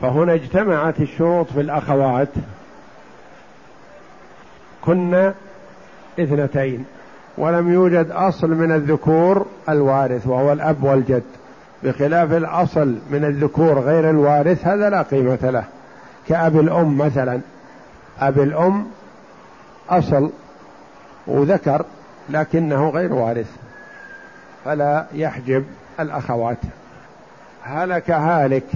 فهنا 0.00 0.34
اجتمعت 0.34 1.00
الشروط 1.00 1.52
في 1.52 1.60
الأخوات. 1.60 2.28
كنا 4.82 5.34
اثنتين 6.20 6.84
ولم 7.38 7.72
يوجد 7.72 8.10
أصل 8.10 8.50
من 8.50 8.72
الذكور 8.72 9.46
الوارث 9.68 10.26
وهو 10.26 10.52
الأب 10.52 10.84
والجد. 10.84 11.43
بخلاف 11.84 12.32
الأصل 12.32 12.98
من 13.10 13.24
الذكور 13.24 13.78
غير 13.78 14.10
الوارث 14.10 14.66
هذا 14.66 14.90
لا 14.90 15.02
قيمة 15.02 15.38
له. 15.42 15.64
كأب 16.28 16.60
الأم 16.60 16.98
مثلا. 16.98 17.40
أب 18.20 18.38
الأم 18.38 18.86
أصل 19.90 20.30
وذكر 21.26 21.84
لكنه 22.30 22.88
غير 22.88 23.12
وارث. 23.12 23.50
فلا 24.64 25.06
يحجب 25.12 25.64
الأخوات. 26.00 26.58
هلك 27.62 28.10
هالك 28.10 28.66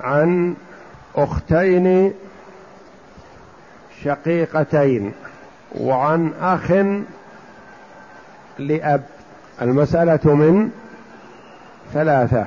عن 0.00 0.54
أختين 1.16 2.12
شقيقتين 4.04 5.12
وعن 5.80 6.32
أخ 6.40 6.72
لأب. 8.58 9.02
المسألة 9.62 10.34
من 10.34 10.70
ثلاثة. 11.94 12.46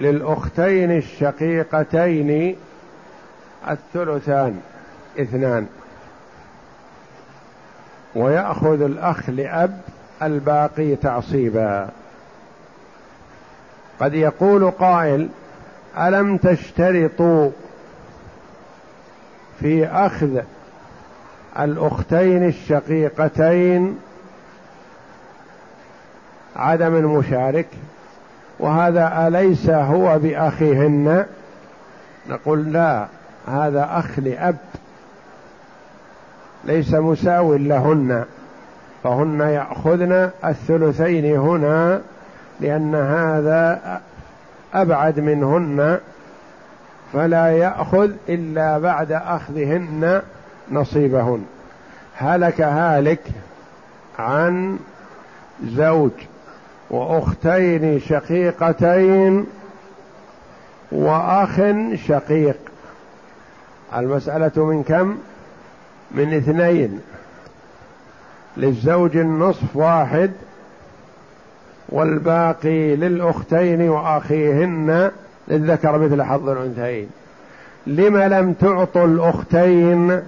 للأختين 0.00 0.90
الشقيقتين 0.90 2.56
الثلثان 3.70 4.60
اثنان. 5.20 5.66
ويأخذ 8.14 8.82
الأخ 8.82 9.30
لأب 9.30 9.80
الباقي 10.22 10.96
تعصيبا. 10.96 11.88
قد 14.00 14.14
يقول 14.14 14.70
قائل 14.70 15.28
ألم 15.98 16.36
تشترطوا 16.36 17.50
في 19.60 19.86
أخذ 19.86 20.40
الأختين 21.58 22.48
الشقيقتين 22.48 23.98
عدم 26.56 26.96
المشارك 26.96 27.66
وهذا 28.58 29.26
أليس 29.28 29.70
هو 29.70 30.18
بأخيهن؟ 30.18 31.26
نقول 32.28 32.72
لا 32.72 33.06
هذا 33.46 33.88
أخ 33.90 34.18
لأب 34.18 34.56
ليس 36.64 36.94
مساو 36.94 37.54
لهن 37.54 38.24
فهن 39.02 39.40
يأخذن 39.40 40.30
الثلثين 40.44 41.36
هنا 41.36 42.00
لأن 42.60 42.94
هذا 42.94 44.00
أبعد 44.74 45.20
منهن 45.20 45.98
فلا 47.12 47.46
يأخذ 47.46 48.10
إلا 48.28 48.78
بعد 48.78 49.12
أخذهن 49.12 50.22
نصيبهن. 50.70 51.44
هلك 52.16 52.60
هالك 52.60 53.20
عن 54.18 54.78
زوج. 55.64 56.10
وأختين 56.94 58.00
شقيقتين 58.00 59.46
وأخ 60.92 61.60
شقيق. 62.06 62.56
المسألة 63.96 64.64
من 64.64 64.82
كم؟ 64.82 65.18
من 66.10 66.34
اثنين. 66.34 67.00
للزوج 68.56 69.16
النصف 69.16 69.76
واحد 69.76 70.30
والباقي 71.88 72.96
للأختين 72.96 73.88
وأخيهن. 73.88 75.10
للذكر 75.48 75.98
مثل 75.98 76.22
حظ 76.22 76.48
الأنثيين. 76.48 77.08
لم 77.86 78.18
لم 78.18 78.52
تعطوا 78.52 79.06
الأختين 79.06 80.22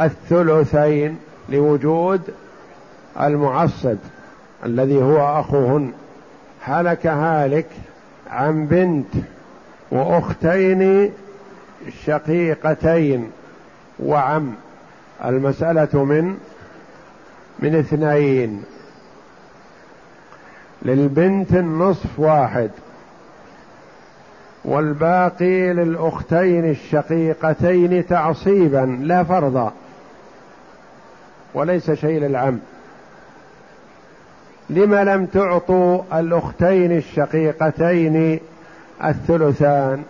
الثلثين 0.00 1.18
لوجود 1.48 2.20
المعصب 3.20 3.96
الذي 4.64 5.02
هو 5.02 5.40
أخوهن؟ 5.40 5.92
هلك 6.66 7.06
هالك 7.06 7.66
عن 8.30 8.66
بنت 8.66 9.24
وأختين 9.90 11.12
شقيقتين 12.04 13.30
وعم. 13.98 14.54
المسألة 15.24 16.04
من 16.04 16.38
من 17.58 17.74
اثنين. 17.74 18.64
للبنت 20.82 21.52
النصف 21.52 22.18
واحد 22.18 22.70
والباقي 24.64 25.72
للأختين 25.72 26.70
الشقيقتين 26.70 28.06
تعصيبا 28.06 28.98
لا 29.02 29.24
فرضا 29.24 29.72
وليس 31.54 31.90
شيء 31.90 32.20
للعم. 32.20 32.58
لم 34.70 34.94
لم 34.94 35.26
تعطوا 35.26 36.02
الأختين 36.12 36.96
الشقيقتين 36.96 38.40
الثلثان 39.04 40.04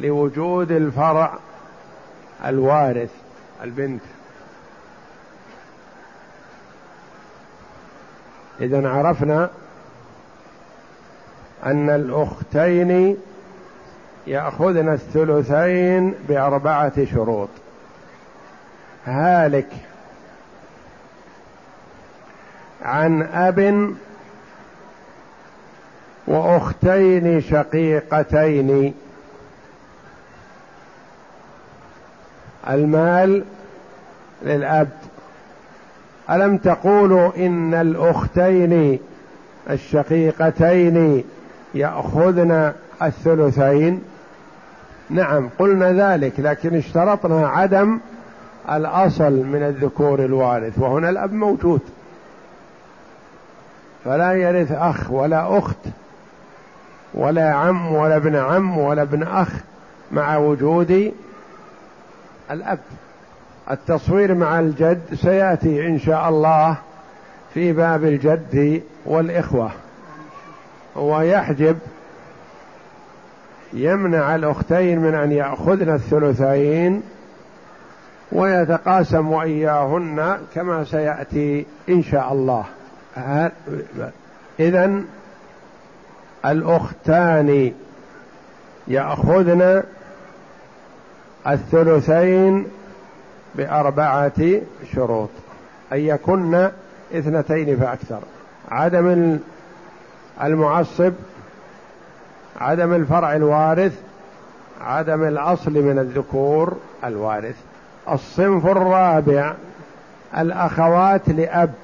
لوجود 0.00 0.72
الفرع 0.72 1.38
الوارث 2.44 3.10
البنت. 3.62 4.02
إذا 8.60 8.88
عرفنا 8.88 9.50
أن 11.66 11.90
الأختين 11.90 13.16
يأخذن 14.26 14.88
الثلثين 14.88 16.14
بأربعة 16.28 17.04
شروط. 17.04 17.48
هالك 19.06 19.68
عن 22.82 23.22
أب 23.22 23.90
وأختين 26.26 27.40
شقيقتين. 27.40 28.94
المال 32.70 33.44
للأب. 34.42 34.88
ألم 36.30 36.56
تقولوا 36.56 37.30
إن 37.36 37.74
الأختين 37.74 38.98
الشقيقتين 39.70 41.24
يأخذن 41.74 42.72
الثلثين؟ 43.02 44.02
نعم 45.10 45.48
قلنا 45.58 46.14
ذلك 46.14 46.40
لكن 46.40 46.76
اشترطنا 46.76 47.48
عدم 47.48 47.98
الأصل 48.70 49.32
من 49.32 49.62
الذكور 49.62 50.24
الوارث 50.24 50.78
وهنا 50.78 51.10
الأب 51.10 51.32
موجود. 51.32 51.80
فلا 54.04 54.32
يرث 54.32 54.72
أخ 54.72 55.10
ولا 55.10 55.58
أخت 55.58 55.76
ولا 57.14 57.52
عم 57.52 57.94
ولا 57.94 58.16
ابن 58.16 58.36
عم 58.36 58.78
ولا 58.78 59.02
ابن 59.02 59.22
أخ 59.22 59.48
مع 60.12 60.36
وجود 60.36 61.12
الأب. 62.50 62.78
التصوير 63.70 64.34
مع 64.34 64.60
الجد 64.60 65.14
سيأتي 65.14 65.86
إن 65.86 65.98
شاء 65.98 66.28
الله 66.28 66.76
في 67.54 67.72
باب 67.72 68.04
الجد 68.04 68.82
والإخوة. 69.06 69.70
هو 70.96 71.20
يحجب 71.20 71.78
يمنع 73.72 74.34
الأختين 74.34 74.98
من 74.98 75.14
أن 75.14 75.32
يأخذن 75.32 75.94
الثلثين 75.94 77.02
ويتقاسم 78.32 79.32
وإياهن 79.32 80.38
كما 80.54 80.84
سيأتي 80.84 81.66
إن 81.88 82.02
شاء 82.02 82.32
الله. 82.32 82.64
إذا 84.60 85.02
الأختان 86.46 87.72
يأخذن 88.88 89.82
الثلثين 91.46 92.66
بأربعة 93.54 94.60
شروط 94.94 95.28
أن 95.92 95.98
يكن 95.98 96.70
اثنتين 97.14 97.76
فأكثر. 97.76 98.20
عدم 98.70 99.38
المعصب 100.42 101.12
عدم 102.60 102.94
الفرع 102.94 103.36
الوارث 103.36 104.00
عدم 104.80 105.24
الأصل 105.24 105.72
من 105.72 105.98
الذكور 105.98 106.76
الوارث. 107.04 107.56
الصنف 108.10 108.66
الرابع 108.66 109.54
الأخوات 110.38 111.28
لأب. 111.28 111.74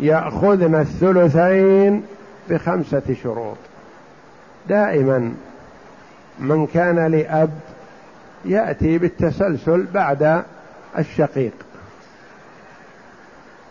يأخذن 0.00 0.74
الثلثين 0.74 2.02
بخمسة 2.50 3.16
شروط. 3.22 3.56
دائما 4.68 5.34
من 6.38 6.66
كان 6.66 7.06
لأب 7.06 7.50
يأتي 8.44 8.98
بالتسلسل 8.98 9.86
بعد 9.94 10.42
الشقيق. 10.98 11.52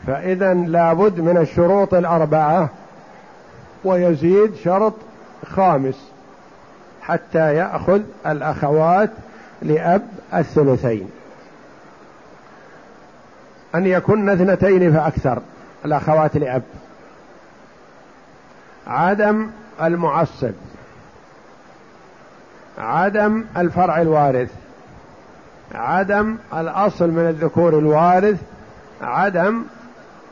فإذا 0.07 0.53
لابد 0.53 1.19
من 1.19 1.37
الشروط 1.37 1.93
الأربعة 1.93 2.69
ويزيد 3.83 4.55
شرط 4.55 4.93
خامس 5.45 6.11
حتى 7.01 7.55
يأخذ 7.55 8.01
الأخوات 8.27 9.09
لأب 9.61 10.07
الثلثين. 10.33 11.09
أن 13.75 13.85
يكن 13.85 14.29
اثنتين 14.29 14.93
فأكثر. 14.93 15.41
الأخوات 15.85 16.37
لأب 16.37 16.63
عدم 18.87 19.49
المعصب. 19.81 20.53
عدم 22.77 23.45
الفرع 23.57 24.01
الوارث. 24.01 24.51
عدم 25.75 26.37
الأصل 26.53 27.09
من 27.09 27.29
الذكور 27.29 27.79
الوارث. 27.79 28.41
عدم 29.01 29.63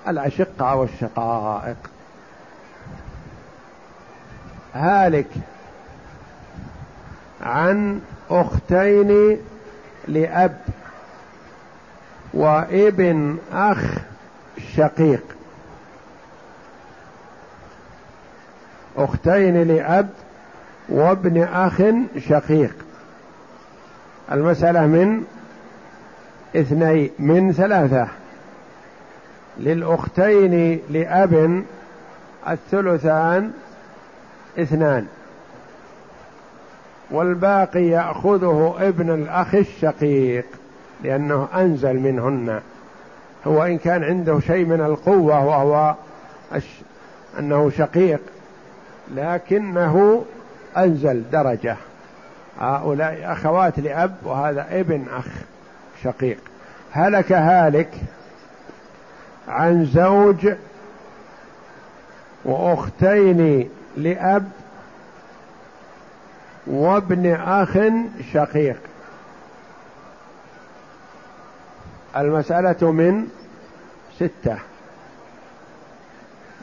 الأشقة 0.08 0.76
والشقائق. 0.76 1.78
هالك 4.74 5.30
عن 7.42 8.02
أختين 8.30 9.38
لأب 10.08 10.60
وابن 12.34 13.38
أخ 13.54 13.84
شقيق. 14.76 15.24
أختين 18.98 19.64
لأب 19.64 20.10
وابن 20.90 21.44
أخ 21.44 21.82
شقيق. 22.30 22.76
المسألة 24.32 24.86
من 24.88 25.24
اثنين 26.56 27.10
من 27.20 27.54
ثلاثة. 27.54 28.08
للأختين 29.58 30.80
لأب 30.90 31.64
الثلثان 32.50 33.52
اثنان. 34.60 35.08
والباقي 37.12 37.84
يأخذه 37.84 38.76
ابن 38.80 39.10
الأخ 39.10 39.56
الشقيق 39.56 40.46
لأنه 41.04 41.48
أنزل 41.56 42.00
منهن. 42.00 42.62
هو 43.48 43.64
إن 43.64 43.78
كان 43.78 44.04
عنده 44.04 44.40
شيء 44.40 44.66
من 44.66 44.82
القوة 44.82 45.46
وهو 45.46 45.96
أنه 47.40 47.70
شقيق 47.70 48.20
لكنه 49.16 50.26
أنزل 50.78 51.24
درجة. 51.32 51.78
هؤلاء 52.60 53.32
أخوات 53.32 53.80
لأب 53.80 54.16
وهذا 54.24 54.68
ابن 54.72 55.06
أخ 55.14 55.28
شقيق. 56.04 56.38
هلك 56.92 57.32
هالك 57.32 57.90
عن 59.48 59.86
زوج 59.86 60.54
وأختين 62.46 63.70
لأب 63.98 64.52
وابن 66.68 67.34
أخ 67.34 67.78
شقيق. 68.34 68.78
المسألة 72.18 72.92
من 72.92 73.28
ستة. 74.16 74.58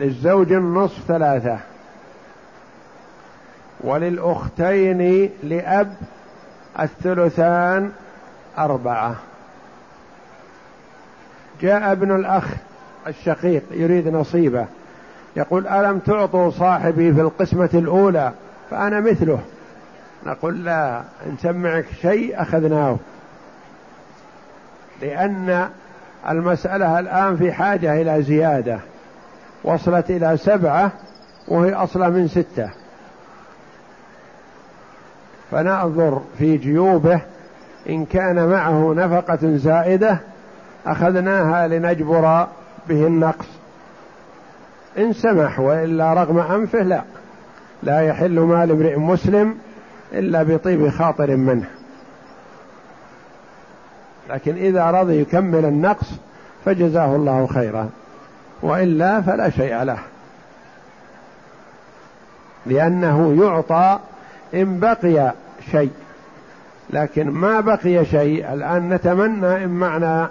للزوج 0.01 0.53
النصف 0.53 1.07
ثلاثة. 1.09 1.59
وللأختين 3.81 5.31
لأب 5.43 5.95
الثلثان 6.81 7.93
أربعة. 8.59 9.15
جاء 11.61 11.93
ابن 11.93 12.17
الأخ 12.17 12.45
الشقيق 13.07 13.63
يريد 13.71 14.09
نصيبه. 14.09 14.67
يقول 15.37 15.67
ألم 15.67 15.99
تعطوا 15.99 16.51
صاحبي 16.51 17.13
في 17.13 17.21
القسمة 17.21 17.71
الأولى 17.75 18.33
فأنا 18.71 19.01
مثله. 19.01 19.41
نقول 20.27 20.65
لا 20.65 21.03
نسمعك 21.33 21.87
شيء 22.03 22.43
أخذناه. 22.43 22.97
لأن 25.03 25.69
المسألة 26.29 26.99
الآن 26.99 27.37
في 27.37 27.53
حاجة 27.53 28.03
إلى 28.03 28.23
زيادة. 28.23 28.79
وصلت 29.65 30.11
إلى 30.11 30.37
سبعة 30.37 30.91
وهي 31.49 31.75
أصلا 31.75 32.09
من 32.09 32.29
ستة. 32.29 32.71
فننظر 35.51 36.23
في 36.39 36.57
جيوبه 36.57 37.21
إن 37.89 38.05
كان 38.05 38.49
معه 38.49 38.95
نفقة 38.97 39.57
زائدة 39.57 40.19
أخذناها 40.87 41.69
لنجبر 41.69 42.47
به 42.89 43.07
النقص. 43.07 43.47
إن 44.99 45.13
سمح 45.13 45.61
وإلا 45.61 46.15
رغم 46.15 46.39
أنفه 46.39 46.83
لا 46.83 47.03
لا 47.83 48.01
يحل 48.01 48.41
مال 48.41 48.71
امرئ 48.71 48.97
مسلم 48.97 49.59
إلا 50.13 50.43
بطيب 50.43 50.89
خاطر 50.89 51.37
منه. 51.37 51.67
لكن 54.31 54.57
إذا 54.57 54.91
رضي 54.91 55.21
يكمل 55.21 55.65
النقص 55.65 56.07
فجزاه 56.65 57.17
الله 57.17 57.47
خيرا 57.47 57.89
وإلا 58.63 59.21
فلا 59.21 59.51
شيء 59.51 59.83
له. 59.83 59.99
لأنه 62.67 63.45
يعطى 63.45 63.99
إن 64.55 64.81
بقي 64.81 65.33
شيء. 65.71 65.91
لكن 66.91 67.31
ما 67.31 67.61
بقي 67.61 68.05
شيء 68.05 68.53
الآن 68.53 68.89
نتمنى 68.89 69.65
إن 69.65 69.69
معنا 69.69 70.29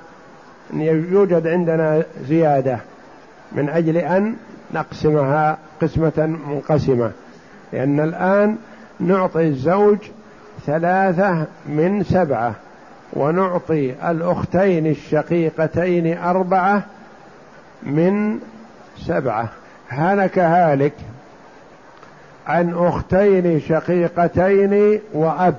أن 0.73 0.81
يوجد 0.81 1.47
عندنا 1.47 2.03
زيادة 2.27 2.77
من 3.51 3.69
أجل 3.69 3.97
أن 3.97 4.35
نقسمها 4.73 5.57
قسمة 5.81 6.37
منقسمة. 6.47 7.11
لأن 7.73 7.99
الآن 7.99 8.55
نعطي 8.99 9.47
الزوج 9.47 9.97
ثلاثة 10.65 11.45
من 11.65 12.03
سبعة 12.03 12.55
ونعطي 13.13 14.09
الأختين 14.11 14.87
الشقيقتين 14.87 16.17
أربعة 16.17 16.83
من 17.83 18.39
سبعة. 18.97 19.49
هلك 19.87 20.39
هالك 20.39 20.93
عن 22.47 22.73
أختين 22.73 23.61
شقيقتين 23.61 25.01
وأب. 25.13 25.57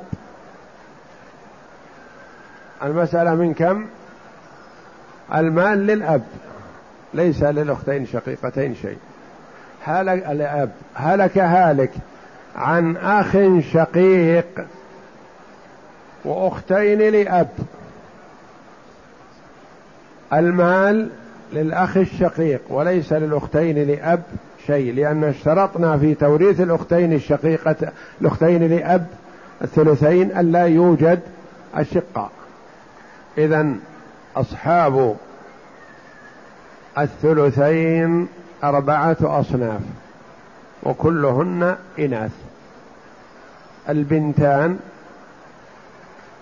المسألة 2.83 3.35
من 3.35 3.55
كم؟ 3.55 3.87
المال 5.35 5.87
للأب 5.87 6.23
ليس 7.15 7.43
للأختين 7.43 8.07
شقيقتين 8.07 8.75
شيء. 8.75 8.99
هلك 9.85 10.27
الأب 10.27 10.71
هلك 10.95 11.39
هالك 11.39 11.91
عن 12.57 12.97
أخ 12.97 13.37
شقيق 13.73 14.67
وأختين 16.25 16.99
لأب. 16.99 17.49
المال 20.33 21.11
للأخ 21.53 21.97
الشقيق 21.97 22.61
وليس 22.69 23.13
للأختين 23.13 23.89
لأب. 23.89 24.23
شيء 24.69 24.95
لأن 24.95 25.25
اشترطنا 25.25 25.99
في 25.99 26.15
توريث 26.15 26.61
الأختين 26.61 27.13
الشقيقة 27.13 27.77
الأختين 28.21 28.69
لأب 28.69 29.07
الثلثين 29.63 30.39
ألا 30.39 30.67
يوجد 30.67 31.21
الشقة 31.79 32.31
إذا 33.39 33.75
أصحاب 34.37 35.17
الثلثين 36.99 38.29
أربعة 38.65 39.17
أصناف 39.23 39.81
وكلهن 40.83 41.77
إناث. 41.99 42.33
البنتان 43.89 44.79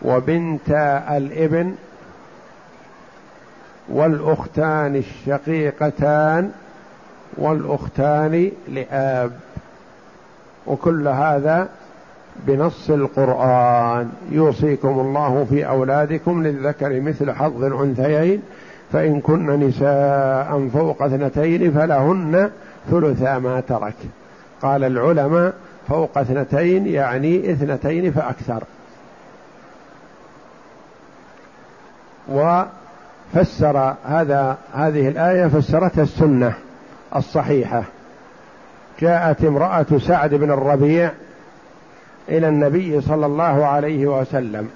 وبنتا 0.03 1.17
الإبن 1.17 1.75
والأختان 3.89 4.97
الشقيقتان 4.97 6.53
والأختان 7.39 8.51
لآب. 8.69 9.33
وكل 10.67 11.09
هذا 11.09 11.69
بنص 12.47 12.91
القرآن. 12.91 14.11
يوصيكم 14.31 15.01
الله 15.01 15.47
في 15.51 15.69
أولادكم 15.69 16.43
للذكر 16.43 17.01
مثل 17.01 17.33
حظ 17.33 17.65
الأنثيين 17.65 18.43
فإن 18.93 19.21
كن 19.21 19.61
نساء 19.61 20.69
فوق 20.73 21.03
اثنتين 21.03 21.73
فلهن 21.73 22.51
ثلثا 22.91 23.39
ما 23.39 23.61
ترك. 23.61 23.95
قال 24.63 24.85
العلماء 24.85 25.55
فوق 25.89 26.19
اثنتين 26.19 26.87
يعني 26.87 27.53
اثنتين 27.53 28.13
فأكثر. 28.13 28.63
فسر 33.35 33.95
هذا 34.05 34.59
هذه 34.75 35.09
الآية 35.09 35.47
فسرتها 35.47 36.03
السنة. 36.03 36.55
الصحيحة. 37.17 37.83
جاءت 39.01 39.45
امرأة 39.45 39.87
سعد 39.99 40.35
بن 40.35 40.51
الربيع 40.51 41.11
إلى 42.29 42.49
النبي 42.49 43.01
صلى 43.01 43.27
الله 43.27 43.67
عليه 43.67 44.07
وسلم 44.07 44.71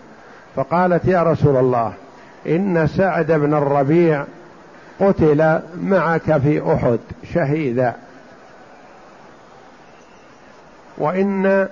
فقالت 0.57 1.05
يا 1.05 1.23
رسول 1.23 1.57
الله 1.57 1.93
إن 2.47 2.87
سعد 2.87 3.33
بن 3.33 3.55
الربيع 3.55 4.25
قتل 5.01 5.61
معك 5.83 6.39
في 6.39 6.75
أحد 6.75 6.99
شهيدا 7.35 7.95
وإن 10.99 11.69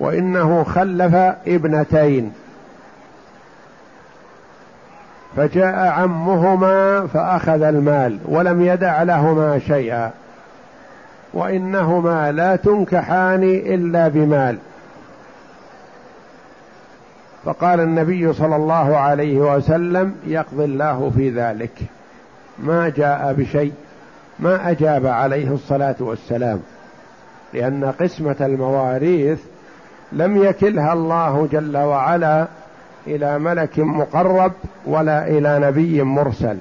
وإنه 0.00 0.64
خلف 0.64 1.14
ابنتين. 1.46 2.32
فجاء 5.36 5.88
عمهما 5.88 7.06
فأخذ 7.06 7.62
المال 7.62 8.18
ولم 8.24 8.62
يدع 8.62 9.02
لهما 9.02 9.58
شيئا. 9.58 10.10
وإنهما 11.34 12.32
لا 12.32 12.56
تنكحان 12.56 13.42
إلا 13.44 14.08
بمال. 14.08 14.58
فقال 17.44 17.80
النبي 17.80 18.32
صلى 18.32 18.56
الله 18.56 18.96
عليه 18.96 19.38
وسلم 19.38 20.14
يقضي 20.26 20.64
الله 20.64 21.12
في 21.16 21.30
ذلك. 21.30 21.82
ما 22.58 22.88
جاء 22.88 23.32
بشيء 23.32 23.72
ما 24.38 24.70
أجاب 24.70 25.06
عليه 25.06 25.54
الصلاة 25.54 25.96
والسلام. 26.00 26.60
لأن 27.52 27.84
قسمة 27.84 28.36
المواريث 28.40 29.38
لم 30.12 30.44
يكلها 30.44 30.92
الله 30.92 31.48
جل 31.52 31.76
وعلا 31.76 32.46
إلى 33.06 33.38
ملك 33.38 33.78
مقرب 33.78 34.52
ولا 34.86 35.26
إلى 35.28 35.58
نبي 35.58 36.02
مرسل. 36.02 36.56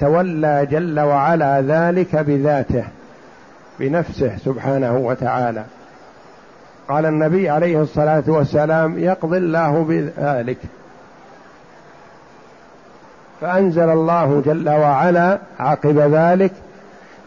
تولى 0.00 0.66
جل 0.70 1.00
وعلا 1.00 1.60
ذلك 1.60 2.16
بذاته 2.16 2.84
بنفسه 3.80 4.36
سبحانه 4.36 4.96
وتعالى. 4.96 5.64
قال 6.88 7.06
النبي 7.06 7.50
عليه 7.50 7.82
الصلاة 7.82 8.22
والسلام 8.26 8.98
يقضي 8.98 9.38
الله 9.38 9.84
بذلك. 9.88 10.58
فأنزل 13.40 13.90
الله 13.90 14.42
جل 14.46 14.68
وعلا 14.68 15.38
عقب 15.58 15.98
ذلك 15.98 16.52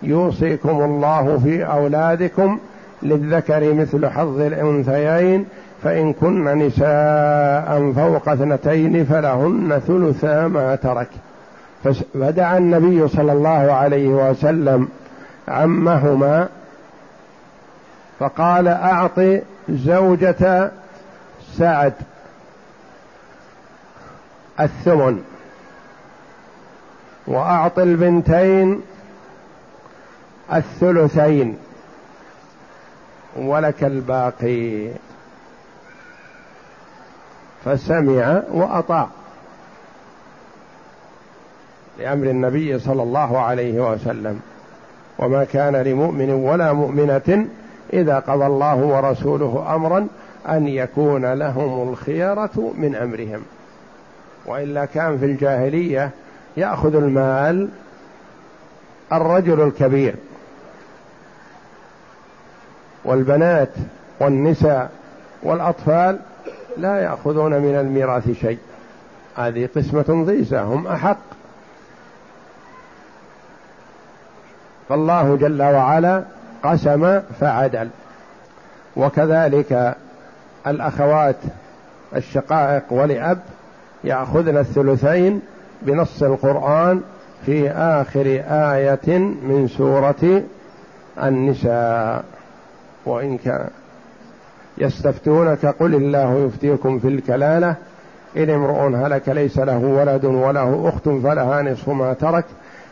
يوصيكم 0.03 0.81
الله 0.83 1.39
في 1.43 1.65
أولادكم 1.65 2.59
للذكر 3.03 3.73
مثل 3.73 4.07
حظ 4.07 4.39
الأنثيين 4.41 5.45
فإن 5.87 6.13
كن 6.13 6.43
نساء 6.43 7.91
فوق 7.95 8.29
اثنتين 8.29 9.05
فلهن 9.05 9.81
ثلثا 9.87 10.47
ما 10.47 10.75
ترك. 10.75 11.09
فدعا 12.13 12.57
النبي 12.57 13.07
صلى 13.07 13.31
الله 13.31 13.73
عليه 13.73 14.07
وسلم 14.07 14.87
عمهما 15.47 16.49
فقال 18.19 18.67
أعط 18.67 19.19
زوجة 19.69 20.71
سعد 21.57 21.93
الثمن 24.59 25.23
وأعط 27.27 27.79
البنتين 27.79 28.81
الثلثين 30.53 31.57
ولك 33.35 33.83
الباقي. 33.83 34.87
فسمع 37.67 38.41
وأطاع 38.51 39.07
لأمر 41.99 42.27
النبي 42.27 42.79
صلى 42.79 43.03
الله 43.03 43.39
عليه 43.39 43.91
وسلم. 43.91 44.39
وما 45.19 45.43
كان 45.43 45.75
لمؤمن 45.75 46.29
ولا 46.29 46.73
مؤمنة 46.73 47.47
إذا 47.93 48.19
قضى 48.19 48.45
الله 48.45 48.75
ورسوله 48.75 49.75
أمرا 49.75 50.07
أن 50.49 50.67
يكون 50.67 51.33
لهم 51.33 51.89
الخيرة 51.89 52.73
من 52.77 52.95
أمرهم. 52.95 53.41
وإلا 54.45 54.85
كان 54.85 55.17
في 55.17 55.25
الجاهلية 55.25 56.11
يأخذ 56.57 56.95
المال 56.95 57.69
الرجل 59.13 59.61
الكبير 59.61 60.15
والبنات 63.05 63.69
والنساء 64.19 64.91
والأطفال 65.43 66.19
لا 66.77 66.99
يأخذون 66.99 67.51
من 67.53 67.75
الميراث 67.75 68.31
شيء. 68.31 68.57
هذه 69.35 69.69
قسمة 69.75 70.25
ضيزة 70.25 70.61
هم 70.61 70.87
أحق. 70.87 71.17
فالله 74.89 75.35
جل 75.35 75.61
وعلا 75.61 76.23
قسم 76.63 77.21
فعدل. 77.39 77.89
وكذلك 78.95 79.95
الأخوات 80.67 81.35
الشقائق 82.15 82.83
ولأب 82.89 83.39
يأخذن 84.03 84.57
الثلثين 84.57 85.41
بنص 85.81 86.23
القرآن 86.23 87.01
في 87.45 87.69
آخر 87.71 88.43
آية 88.49 89.17
من 89.19 89.67
سورة 89.77 90.43
النساء. 91.23 92.23
وإن 93.05 93.37
كان 93.37 93.69
يستفتونك 94.77 95.65
قل 95.65 95.95
الله 95.95 96.45
يفتيكم 96.45 96.99
في 96.99 97.07
الكلالة. 97.07 97.75
إن 98.37 98.49
امرؤ 98.49 98.95
هلك 98.95 99.29
ليس 99.29 99.59
له 99.59 99.77
ولد 99.77 100.25
وله 100.25 100.89
أخت 100.89 101.09
فلها 101.09 101.61
نصف 101.61 101.89
ما 101.89 102.13
ترك 102.13 102.45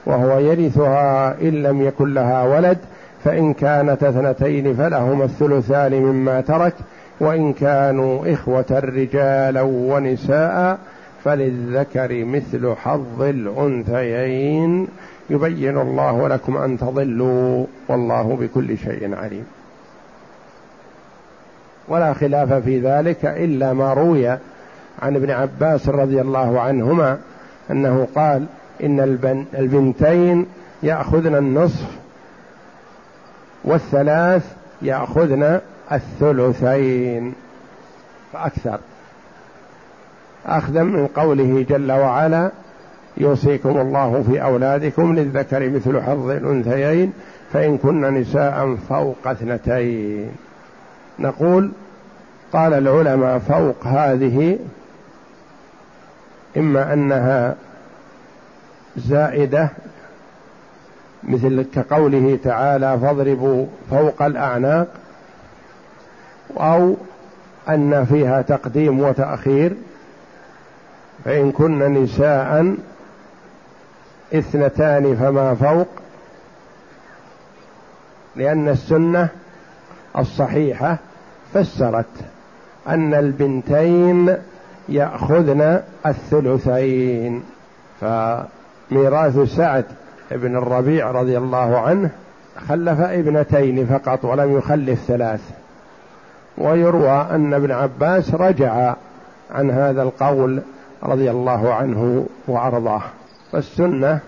وهو 0.06 0.40
يرثها 0.40 1.36
إن 1.42 1.64
لم 1.64 1.82
يكن 1.82 2.14
لها 2.14 2.44
ولد 2.44 2.78
فإن 3.24 3.54
كانت 3.54 4.04
اثنتين 4.04 4.76
فلهما 4.76 5.24
الثلثان 5.24 5.94
مما 5.94 6.42
ترك 6.42 6.74
وإن 7.20 7.54
كانوا 7.54 8.34
إخوة 8.34 8.66
رجالا 8.72 9.62
ونساء 9.62 10.78
فللذكر 11.24 12.26
مثل 12.26 12.74
حظ 12.76 13.22
الأنثيين. 13.22 14.88
يبين 15.30 15.78
الله 15.78 16.28
لكم 16.28 16.58
أن 16.58 16.78
تضلوا 16.78 17.66
والله 17.90 18.38
بكل 18.42 18.78
شيء 18.78 19.16
عليم. 19.16 19.46
ولا 21.88 22.14
خلاف 22.14 22.54
في 22.54 22.80
ذلك 22.80 23.26
إلا 23.26 23.74
ما 23.74 23.94
روي 23.94 24.28
عن 25.02 25.16
ابن 25.16 25.32
عباس 25.32 25.90
رضي 25.90 26.22
الله 26.22 26.62
عنهما 26.62 27.18
أنه 27.72 28.08
قال 28.16 28.46
إن 28.84 29.00
البنتين 29.54 30.46
يأخذن 30.84 31.36
النصف 31.36 31.86
والثلاث 33.64 34.54
يأخذن 34.82 35.60
الثلثين 35.92 37.34
فأكثر. 38.34 38.80
اخذا 40.46 40.84
من 40.84 41.08
قوله 41.08 41.66
جل 41.70 41.92
وعلا 41.92 42.52
يوصيكم 43.18 43.78
الله 43.78 44.24
في 44.30 44.44
أولادكم 44.44 45.16
للذكر 45.16 45.70
مثل 45.70 46.02
حظ 46.02 46.30
الأنثيين 46.30 47.14
فإن 47.54 47.78
كن 47.78 48.02
نساء 48.02 48.76
فوق 48.90 49.28
اثنتين. 49.28 50.32
نقول 51.20 51.72
قال 52.54 52.74
العلماء 52.74 53.40
فوق 53.40 53.88
هذه 53.88 54.60
إما 56.58 56.94
أنها 56.94 57.56
زائدة 58.98 59.70
مثل 61.24 61.66
كقوله 61.76 62.40
تعالى 62.44 63.00
فاضربوا 63.00 63.66
فوق 63.90 64.22
الأعناق 64.22 64.88
أو 66.58 66.96
أن 67.70 68.06
فيها 68.06 68.42
تقديم 68.42 69.00
وتأخير 69.00 69.74
فإن 71.26 71.52
كن 71.52 72.04
نساء 72.04 72.76
اثنتان 74.34 75.16
فما 75.16 75.56
فوق 75.56 75.88
لأن 78.36 78.70
السنة 78.70 79.30
الصحيحة 80.18 80.98
فسرت 81.54 82.06
أن 82.88 83.14
البنتين 83.14 84.36
يأخذن 84.90 85.82
الثلثين 86.06 87.44
فميراث 88.02 89.40
سعد 89.40 89.86
بن 90.32 90.56
الربيع 90.56 91.12
رضي 91.12 91.38
الله 91.38 91.80
عنه 91.80 92.10
خلف 92.68 93.00
ابنتين 93.00 93.86
فقط 93.86 94.26
ولم 94.26 94.58
يخلف 94.58 95.00
ثلاث. 95.08 95.42
ويروى 96.58 97.28
أن 97.32 97.54
ابن 97.54 97.72
عباس 97.72 98.34
رجع 98.34 98.94
عن 99.52 99.72
هذا 99.72 100.04
القول 100.04 100.62
رضي 101.04 101.32
الله 101.32 101.74
عنه 101.74 102.26
وأرضاه. 102.48 103.02
فالسنة 103.52 104.20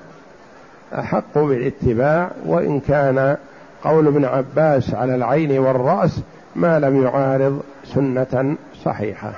أحق 0.93 1.37
بالاتباع 1.37 2.31
وإن 2.45 2.79
كان 2.79 3.37
قول 3.83 4.07
ابن 4.07 4.25
عباس 4.25 4.93
على 4.93 5.15
العين 5.15 5.59
والرأس 5.59 6.19
ما 6.55 6.79
لم 6.79 7.03
يعارض 7.03 7.61
سنة 7.85 8.55
صحيحة. 8.83 9.31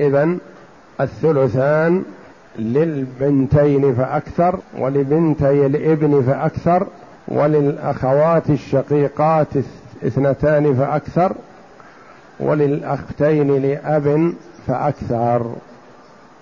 إذا 0.00 0.36
الثلثان 1.00 2.04
للبنتين 2.58 3.94
فأكثر 3.94 4.58
ولبنتي 4.78 5.66
الابن 5.66 6.22
فأكثر 6.26 6.86
وللأخوات 7.28 8.50
الشقيقات 8.50 9.48
اثنتان 10.06 10.74
فأكثر 10.74 11.32
وللأختين 12.40 13.62
لأب 13.62 14.32
فأكثر 14.66 15.52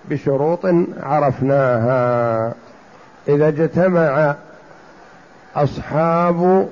بشروط 0.09 0.65
عرفناها. 1.03 2.53
إذا 3.27 3.47
اجتمع 3.47 4.35
أصحاب 5.55 6.67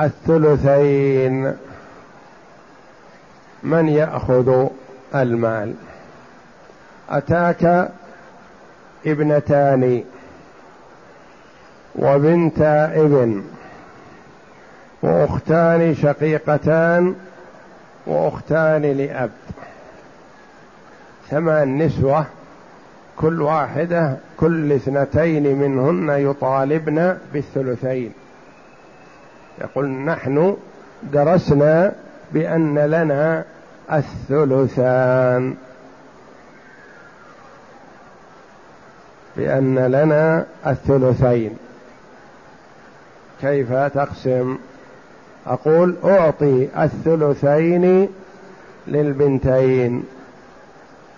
الثلثين. 0.00 1.56
من 3.62 3.88
يأخذ 3.88 4.68
المال؟ 5.14 5.74
أتاك 7.10 7.90
ابنتان 9.06 10.04
وبنتا 11.94 12.84
ابن 12.84 13.44
وأختان 15.02 15.94
شقيقتان 15.94 17.14
وأختان 18.06 18.82
لأب. 18.82 19.30
ثمان 21.30 21.78
نسوة 21.78 22.24
كل 23.16 23.42
واحدة 23.42 24.16
كل 24.36 24.72
اثنتين 24.72 25.58
منهن 25.58 26.10
يطالبن 26.30 27.18
بالثلثين. 27.32 28.12
يقول 29.60 29.88
نحن 29.90 30.56
درسنا 31.02 31.92
بأن 32.32 32.78
لنا 32.78 33.44
الثلثان. 33.92 35.54
بأن 39.36 39.78
لنا 39.78 40.46
الثلثين. 40.66 41.56
كيف 43.40 43.72
تقسم؟ 43.72 44.58
أقول 45.46 45.96
أعطي 46.04 46.68
الثلثين 46.78 48.08
للبنتين 48.88 50.04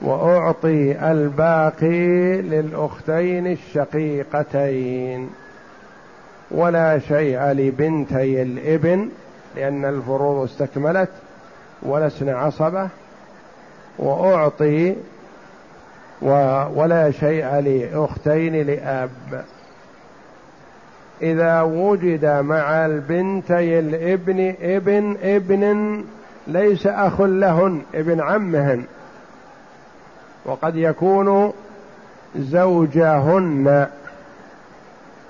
وأعطي 0.03 1.11
الباقي 1.11 2.43
للأختين 2.43 3.47
الشقيقتين. 3.47 5.31
ولا 6.51 6.99
شيء 6.99 7.41
لبنتي 7.41 8.43
الابن 8.43 9.09
لأن 9.57 9.85
الفروض 9.85 10.45
استكملت 10.45 11.09
ولسن 11.83 12.29
عصبة 12.29 12.89
وأعطي 13.99 14.95
ولا 16.75 17.11
شيء 17.11 17.47
لأختين 17.47 18.67
لأب. 18.67 19.45
إذا 21.23 21.63
وجد 21.63 22.25
مع 22.25 22.87
البنتي 22.87 23.79
الابن 23.79 24.55
ابن 24.63 25.17
ابن 25.23 26.05
ليس 26.47 26.87
أخ 26.87 27.21
لهن 27.21 27.83
ابن 27.95 28.21
عمهن. 28.21 28.85
وقد 30.45 30.77
يكون 30.77 31.53
زوجهن. 32.37 33.87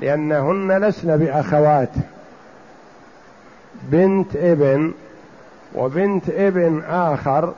لأنهن 0.01 0.85
لسن 0.85 1.17
بأخوات. 1.17 1.93
بنت 3.83 4.37
ابن 4.37 4.93
وبنت 5.75 6.29
ابن 6.29 6.83
آخر 6.89 7.53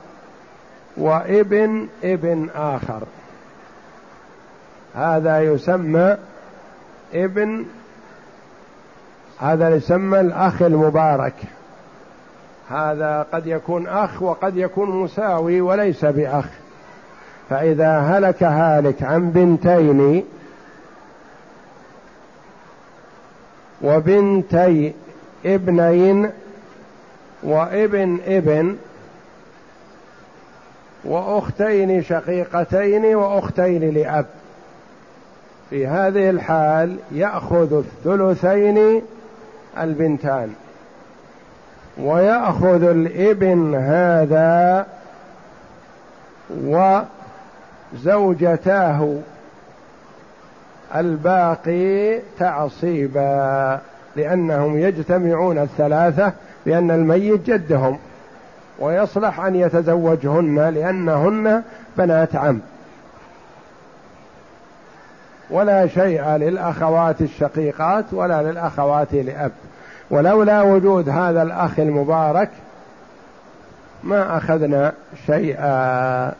وابن 0.97 1.87
ابن 2.03 2.49
آخر. 2.55 3.03
هذا 4.95 5.41
يسمى 5.41 6.17
ابن 7.13 7.65
هذا 9.39 9.69
يسمى 9.69 10.19
الأخ 10.19 10.61
المبارك. 10.61 11.35
هذا 12.69 13.25
قد 13.31 13.47
يكون 13.47 13.87
أخ 13.87 14.21
وقد 14.21 14.57
يكون 14.57 14.89
مساوي 14.89 15.61
وليس 15.61 16.05
بأخ. 16.05 16.45
فإذا 17.49 17.99
هلك 17.99 18.43
هالك 18.43 19.03
عن 19.03 19.31
بنتين 19.31 20.23
وبنتي 23.81 24.93
ابنين 25.45 26.29
وابن 27.43 28.19
ابن 28.27 28.77
وأختين 31.05 32.03
شقيقتين 32.03 33.15
وأختين 33.15 33.93
لأب. 33.93 34.25
في 35.69 35.87
هذه 35.87 36.29
الحال 36.29 36.95
يأخذ 37.11 37.73
الثلثين 37.77 39.01
البنتان. 39.77 40.53
ويأخذ 41.97 42.83
الابن 42.83 43.75
هذا 43.75 44.87
وزوجتاه 47.93 49.17
الباقي 50.95 52.19
تعصيبا 52.39 53.79
لأنهم 54.15 54.77
يجتمعون 54.77 55.57
الثلاثة 55.57 56.33
بان 56.65 56.91
الميت 56.91 57.49
جدهم. 57.49 57.97
ويصلح 58.79 59.39
أن 59.39 59.55
يتزوجهن 59.55 60.59
لأنهن 60.59 61.63
بنات 61.97 62.35
عم. 62.35 62.59
ولا 65.49 65.87
شيء 65.87 66.27
للأخوات 66.27 67.21
الشقيقات 67.21 68.05
ولا 68.11 68.43
للأخوات 68.43 69.13
لأب. 69.13 69.51
ولولا 70.09 70.61
وجود 70.61 71.09
هذا 71.09 71.41
الأخ 71.41 71.79
المبارك 71.79 72.49
ما 74.03 74.37
أخذنا 74.37 74.93
شيئا. 75.25 76.33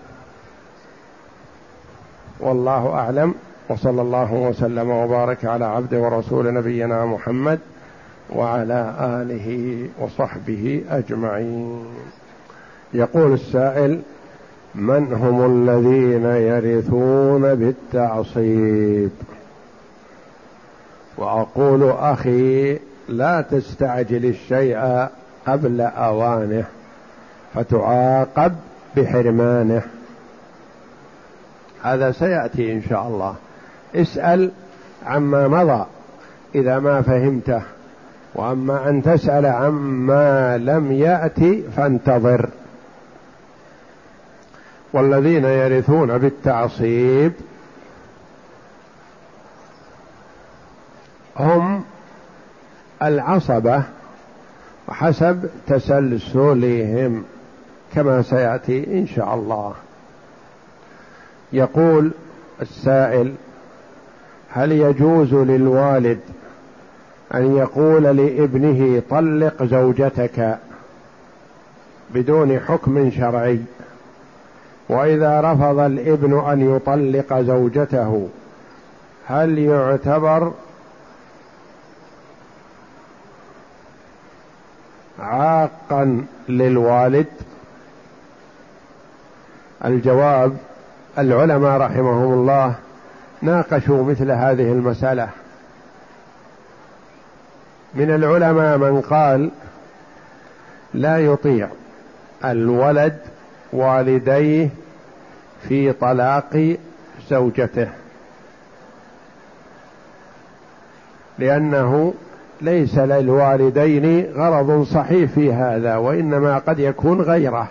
والله 2.39 2.93
أعلم. 2.93 3.35
وصلى 3.69 4.01
الله 4.01 4.33
وسلم 4.33 4.89
وبارك 4.89 5.45
على 5.45 5.65
عبد 5.65 5.93
ورسول 5.93 6.53
نبينا 6.53 7.05
محمد 7.05 7.59
وعلى 8.35 8.93
آله 8.99 9.77
وصحبه 9.99 10.83
أجمعين. 10.89 11.85
يقول 12.93 13.33
السائل 13.33 14.01
من 14.75 15.13
هم 15.13 15.45
الذين 15.45 16.25
يرثون 16.25 17.55
بالتعصيب؟ 17.55 19.11
وأقول 21.17 21.89
أخي 21.89 22.79
لا 23.09 23.41
تستعجل 23.41 24.25
الشيء 24.25 25.07
قبل 25.47 25.81
أوانه 25.81 26.65
فتعاقب 27.53 28.55
بحرمانه. 28.97 29.81
هذا 31.83 32.11
سيأتي 32.11 32.73
إن 32.73 32.81
شاء 32.89 33.07
الله. 33.07 33.35
اسأل 33.97 34.51
عما 35.05 35.47
مضى 35.47 35.85
إذا 36.55 36.79
ما 36.79 37.01
فهمته. 37.01 37.61
وأما 38.35 38.89
أن 38.89 39.03
تسأل 39.03 39.45
عما 39.45 40.57
لم 40.57 40.91
يأتي 40.91 41.63
فانتظر. 41.77 42.49
والذين 44.93 45.45
يرثون 45.45 46.17
بالتعصيب 46.17 47.33
هم 51.39 51.83
العصبة 53.03 53.83
وحسب 54.87 55.49
تسلسلهم 55.67 57.23
كما 57.95 58.21
سيأتي 58.21 58.99
إن 58.99 59.07
شاء 59.07 59.35
الله. 59.35 59.73
يقول 61.53 62.11
السائل 62.61 63.33
هل 64.49 64.71
يجوز 64.71 65.33
للوالد 65.33 66.19
أن 67.33 67.57
يقول 67.57 68.03
لابنه 68.03 69.01
طلق 69.09 69.63
زوجتك 69.63 70.57
بدون 72.13 72.59
حكم 72.59 73.11
شرعي؟ 73.11 73.59
وإذا 74.89 75.41
رفض 75.41 75.79
الابن 75.79 76.39
أن 76.39 76.75
يطلق 76.75 77.39
زوجته 77.39 78.29
هل 79.27 79.59
يعتبر 79.59 80.51
عاقا 85.19 86.25
للوالد؟ 86.49 87.27
الجواب 89.85 90.57
العلماء 91.17 91.77
رحمهم 91.81 92.33
الله 92.33 92.75
ناقشوا 93.41 94.03
مثل 94.03 94.31
هذه 94.31 94.71
المسألة. 94.71 95.29
من 97.93 98.11
العلماء 98.15 98.77
من 98.77 99.01
قال 99.01 99.51
لا 100.93 101.17
يطيع 101.17 101.67
الولد 102.45 103.17
والديه 103.73 104.69
في 105.67 105.93
طلاق 105.93 106.77
زوجته 107.29 107.87
لأنه 111.39 112.13
ليس 112.61 112.97
للوالدين 112.97 114.33
غرض 114.35 114.83
صحيح 114.83 115.31
في 115.31 115.53
هذا 115.53 115.95
وإنما 115.95 116.57
قد 116.57 116.79
يكون 116.79 117.21
غيره. 117.21 117.67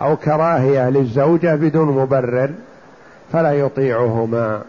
أو 0.00 0.16
كراهية 0.16 0.90
للزوجة 0.90 1.54
بدون 1.54 1.88
مبرر 1.88 2.50
فلا 3.32 3.52
يطيعهما. 3.52 4.62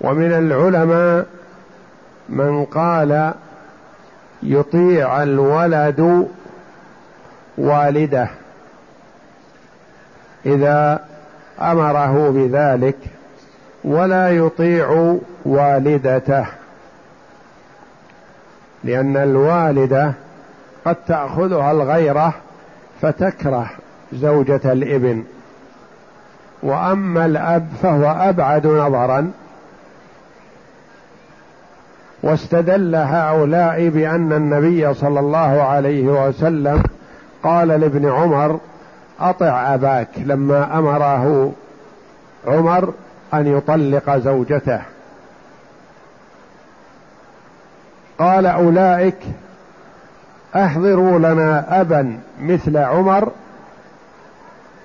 ومن 0.00 0.32
العلماء 0.32 1.26
من 2.28 2.64
قال 2.64 3.32
يطيع 4.42 5.22
الولد 5.22 6.28
والده 7.58 8.28
إذا 10.46 11.04
أمره 11.60 12.30
بذلك 12.30 12.96
ولا 13.84 14.30
يطيع 14.30 15.16
والدته 15.44 16.46
لأن 18.84 19.16
الوالدة 19.16 20.12
قد 20.88 20.96
تأخذها 21.06 21.72
الغيرة 21.72 22.34
فتكره 23.02 23.70
زوجة 24.12 24.60
الإبن. 24.72 25.24
وأما 26.62 27.26
الأب 27.26 27.68
فهو 27.82 28.10
أبعد 28.10 28.66
نظرا. 28.66 29.30
واستدل 32.22 32.94
هؤلاء 32.94 33.88
بأن 33.88 34.32
النبي 34.32 34.94
صلى 34.94 35.20
الله 35.20 35.62
عليه 35.62 36.04
وسلم 36.04 36.82
قال 37.42 37.68
لابن 37.68 38.10
عمر 38.10 38.60
أطع 39.20 39.74
أباك 39.74 40.08
لما 40.16 40.78
أمره 40.78 41.52
عمر 42.46 42.92
أن 43.34 43.46
يطلق 43.56 44.16
زوجته. 44.16 44.80
قال 48.18 48.46
أولئك 48.46 49.18
أحضروا 50.64 51.18
لنا 51.18 51.80
أبا 51.80 52.18
مثل 52.42 52.76
عمر 52.76 53.32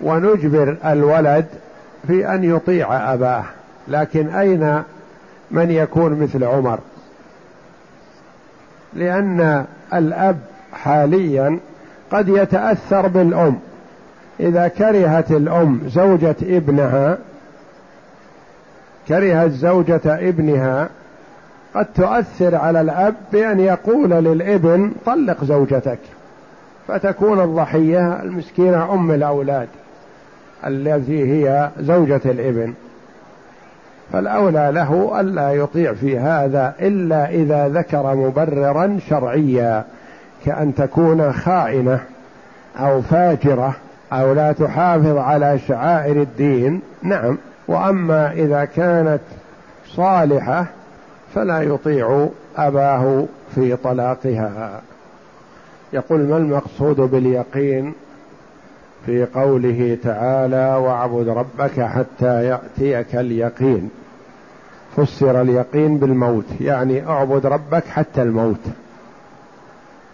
ونجبر 0.02 0.78
الولد 0.86 1.46
في 2.08 2.28
أن 2.36 2.44
يطيع 2.44 3.14
أباه. 3.14 3.44
لكن 3.88 4.28
أين 4.36 4.84
من 5.52 5.72
يكون 5.72 6.20
مثل 6.20 6.44
عمر؟ 6.44 6.80
لأن 8.94 9.66
الأب 9.94 10.40
حاليا 10.74 11.60
قد 12.12 12.30
يتأثر 12.30 13.08
بالأم. 13.08 13.60
إذا 14.40 14.68
كرهت 14.68 15.32
الأم 15.32 15.82
زوجة 15.88 16.36
ابنها 16.42 17.18
كرهت 19.08 19.52
زوجة 19.52 20.02
ابنها 20.06 20.90
قد 21.76 21.86
تؤثر 21.96 22.56
على 22.56 22.82
الأب 22.82 23.16
بأن 23.32 23.60
يقول 23.60 24.10
للابن 24.10 24.92
طلق 25.06 25.44
زوجتك 25.44 26.00
فتكون 26.88 27.42
الضحية 27.42 28.22
المسكينة 28.22 28.94
أم 28.94 29.12
الأولاد 29.12 29.68
التي 30.68 31.32
هي 31.32 31.70
زوجة 31.80 32.22
الابن. 32.26 32.74
فالأولى 34.14 34.72
له 34.74 35.20
ألا 35.20 35.52
يطيع 35.52 35.94
في 35.94 36.20
هذا 36.20 36.74
إلا 36.82 37.30
إذا 37.30 37.68
ذكر 37.68 38.16
مبررا 38.16 39.00
شرعيا 39.10 39.84
كأن 40.46 40.76
تكون 40.76 41.34
خائنة 41.34 42.00
أو 42.80 43.02
فاجرة 43.02 43.76
أو 44.14 44.34
لا 44.34 44.52
تحافظ 44.52 45.18
على 45.18 45.60
شعائر 45.68 46.22
الدين. 46.22 46.82
نعم. 47.04 47.38
وأما 47.68 48.32
إذا 48.32 48.66
كانت 48.66 49.22
صالحة 49.88 50.66
فلا 51.36 51.62
يطيع 51.62 52.30
أباه 52.58 53.26
في 53.56 53.76
طلاقها. 53.76 54.82
يقول 55.94 56.20
ما 56.20 56.38
المقصود 56.38 56.96
باليقين 56.96 57.94
في 59.06 59.26
قوله 59.26 59.98
تعالى 60.04 60.76
واعبد 60.76 61.28
ربك 61.28 61.82
حتى 61.82 62.46
يأتيك 62.46 63.16
اليقين 63.16 63.90
فسر 64.98 65.42
اليقين 65.42 65.98
بالموت 65.98 66.46
يعني 66.62 67.08
اعبد 67.08 67.46
ربك 67.46 67.86
حتى 67.88 68.22
الموت 68.22 68.62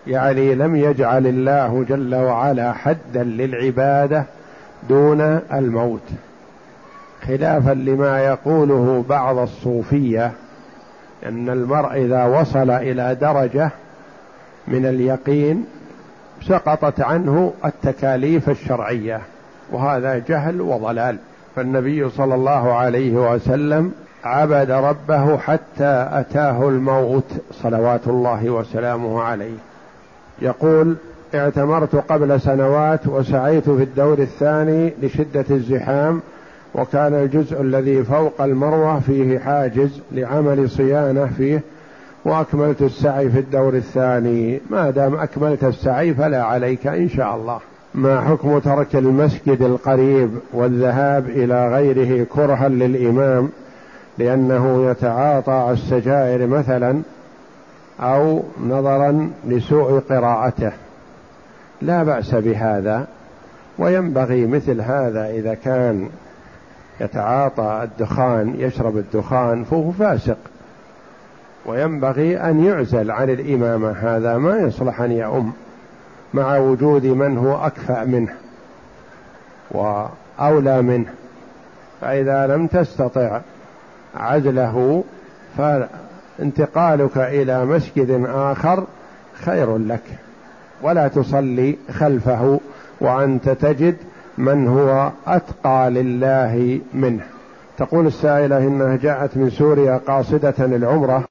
يعني 0.07 0.55
لم 0.55 0.75
يجعل 0.75 1.27
الله 1.27 1.85
جل 1.89 2.15
وعلا 2.15 2.73
حدا 2.73 3.23
للعبادة 3.23 4.23
دون 4.89 5.21
الموت. 5.53 6.09
خلافا 7.27 7.71
لما 7.71 8.19
يقوله 8.19 9.05
بعض 9.09 9.37
الصوفية 9.37 10.31
أن 11.25 11.49
المرء 11.49 11.93
إذا 11.93 12.25
وصل 12.25 12.69
إلى 12.69 13.17
درجة 13.21 13.71
من 14.67 14.85
اليقين 14.85 15.65
سقطت 16.47 17.01
عنه 17.01 17.53
التكاليف 17.65 18.49
الشرعية 18.49 19.21
وهذا 19.71 20.17
جهل 20.17 20.61
وضلال. 20.61 21.17
فالنبي 21.55 22.09
صلى 22.09 22.35
الله 22.35 22.73
عليه 22.73 23.33
وسلم 23.33 23.91
عبد 24.23 24.71
ربه 24.71 25.37
حتى 25.37 26.07
أتاه 26.11 26.69
الموت 26.69 27.31
صلوات 27.51 28.07
الله 28.07 28.49
وسلامه 28.49 29.21
عليه. 29.21 29.57
يقول 30.41 30.95
اعتمرت 31.35 31.95
قبل 31.95 32.41
سنوات 32.41 33.07
وسعيت 33.07 33.69
في 33.69 33.83
الدور 33.83 34.19
الثاني 34.19 34.93
لشدة 35.01 35.45
الزحام 35.51 36.21
وكان 36.75 37.13
الجزء 37.13 37.61
الذي 37.61 38.03
فوق 38.03 38.41
المروة 38.41 38.99
فيه 38.99 39.39
حاجز 39.39 40.01
لعمل 40.11 40.69
صيانة 40.69 41.25
فيه 41.37 41.61
وأكملت 42.25 42.81
السعي 42.81 43.29
في 43.29 43.39
الدور 43.39 43.73
الثاني. 43.73 44.61
ما 44.69 44.89
دام 44.89 45.15
أكملت 45.15 45.63
السعي 45.63 46.13
فلا 46.13 46.43
عليك 46.43 46.87
إن 46.87 47.09
شاء 47.09 47.35
الله. 47.35 47.59
ما 47.95 48.21
حكم 48.21 48.59
ترك 48.59 48.95
المسجد 48.95 49.61
القريب 49.61 50.29
والذهاب 50.53 51.29
إلى 51.29 51.69
غيره 51.75 52.25
كرها 52.33 52.69
للإمام 52.69 53.49
لأنه 54.17 54.91
يتعاطى 54.91 55.69
السجائر 55.71 56.47
مثلا 56.47 57.01
أو 57.99 58.43
نظرا 58.67 59.29
لسوء 59.47 59.99
قراءته؟ 59.99 60.71
لا 61.81 62.03
بأس 62.03 62.35
بهذا. 62.35 63.07
وينبغي 63.79 64.47
مثل 64.47 64.81
هذا 64.81 65.29
إذا 65.29 65.53
كان 65.53 66.09
يتعاطى 67.01 67.81
الدخان 67.83 68.55
يشرب 68.57 68.97
الدخان 68.97 69.63
فهو 69.63 69.91
فاسق. 69.91 70.37
وينبغي 71.65 72.37
أن 72.37 72.65
يعزل 72.65 73.11
عن 73.11 73.29
الإمامة 73.29 73.91
هذا 73.91 74.37
ما 74.37 74.57
يصلح 74.57 75.01
أن 75.01 75.11
يؤم 75.11 75.53
مع 76.33 76.57
وجود 76.57 77.05
من 77.05 77.37
هو 77.37 77.65
أكفأ 77.65 78.05
منه 78.05 78.33
وأولى 79.71 80.81
منه. 80.81 81.09
فإذا 82.01 82.47
لم 82.47 82.67
تستطع 82.67 83.41
عزله 84.15 85.03
فانتقالك 85.57 87.17
إلى 87.17 87.65
مسجد 87.65 88.25
آخر 88.29 88.83
خير 89.45 89.77
لك. 89.77 90.03
ولا 90.81 91.07
تصلي 91.07 91.77
خلفه 91.91 92.59
وأنت 93.01 93.49
تجد 93.49 93.95
من 94.39 94.67
هو 94.67 95.11
أتقى 95.27 95.89
لله 95.89 96.79
منه. 96.93 97.23
تقول 97.77 98.07
السائلة 98.07 98.57
إنها 98.57 98.95
جاءت 98.95 99.37
من 99.37 99.49
سوريا 99.49 100.01
قاصدة 100.07 100.53
العمره 100.59 101.23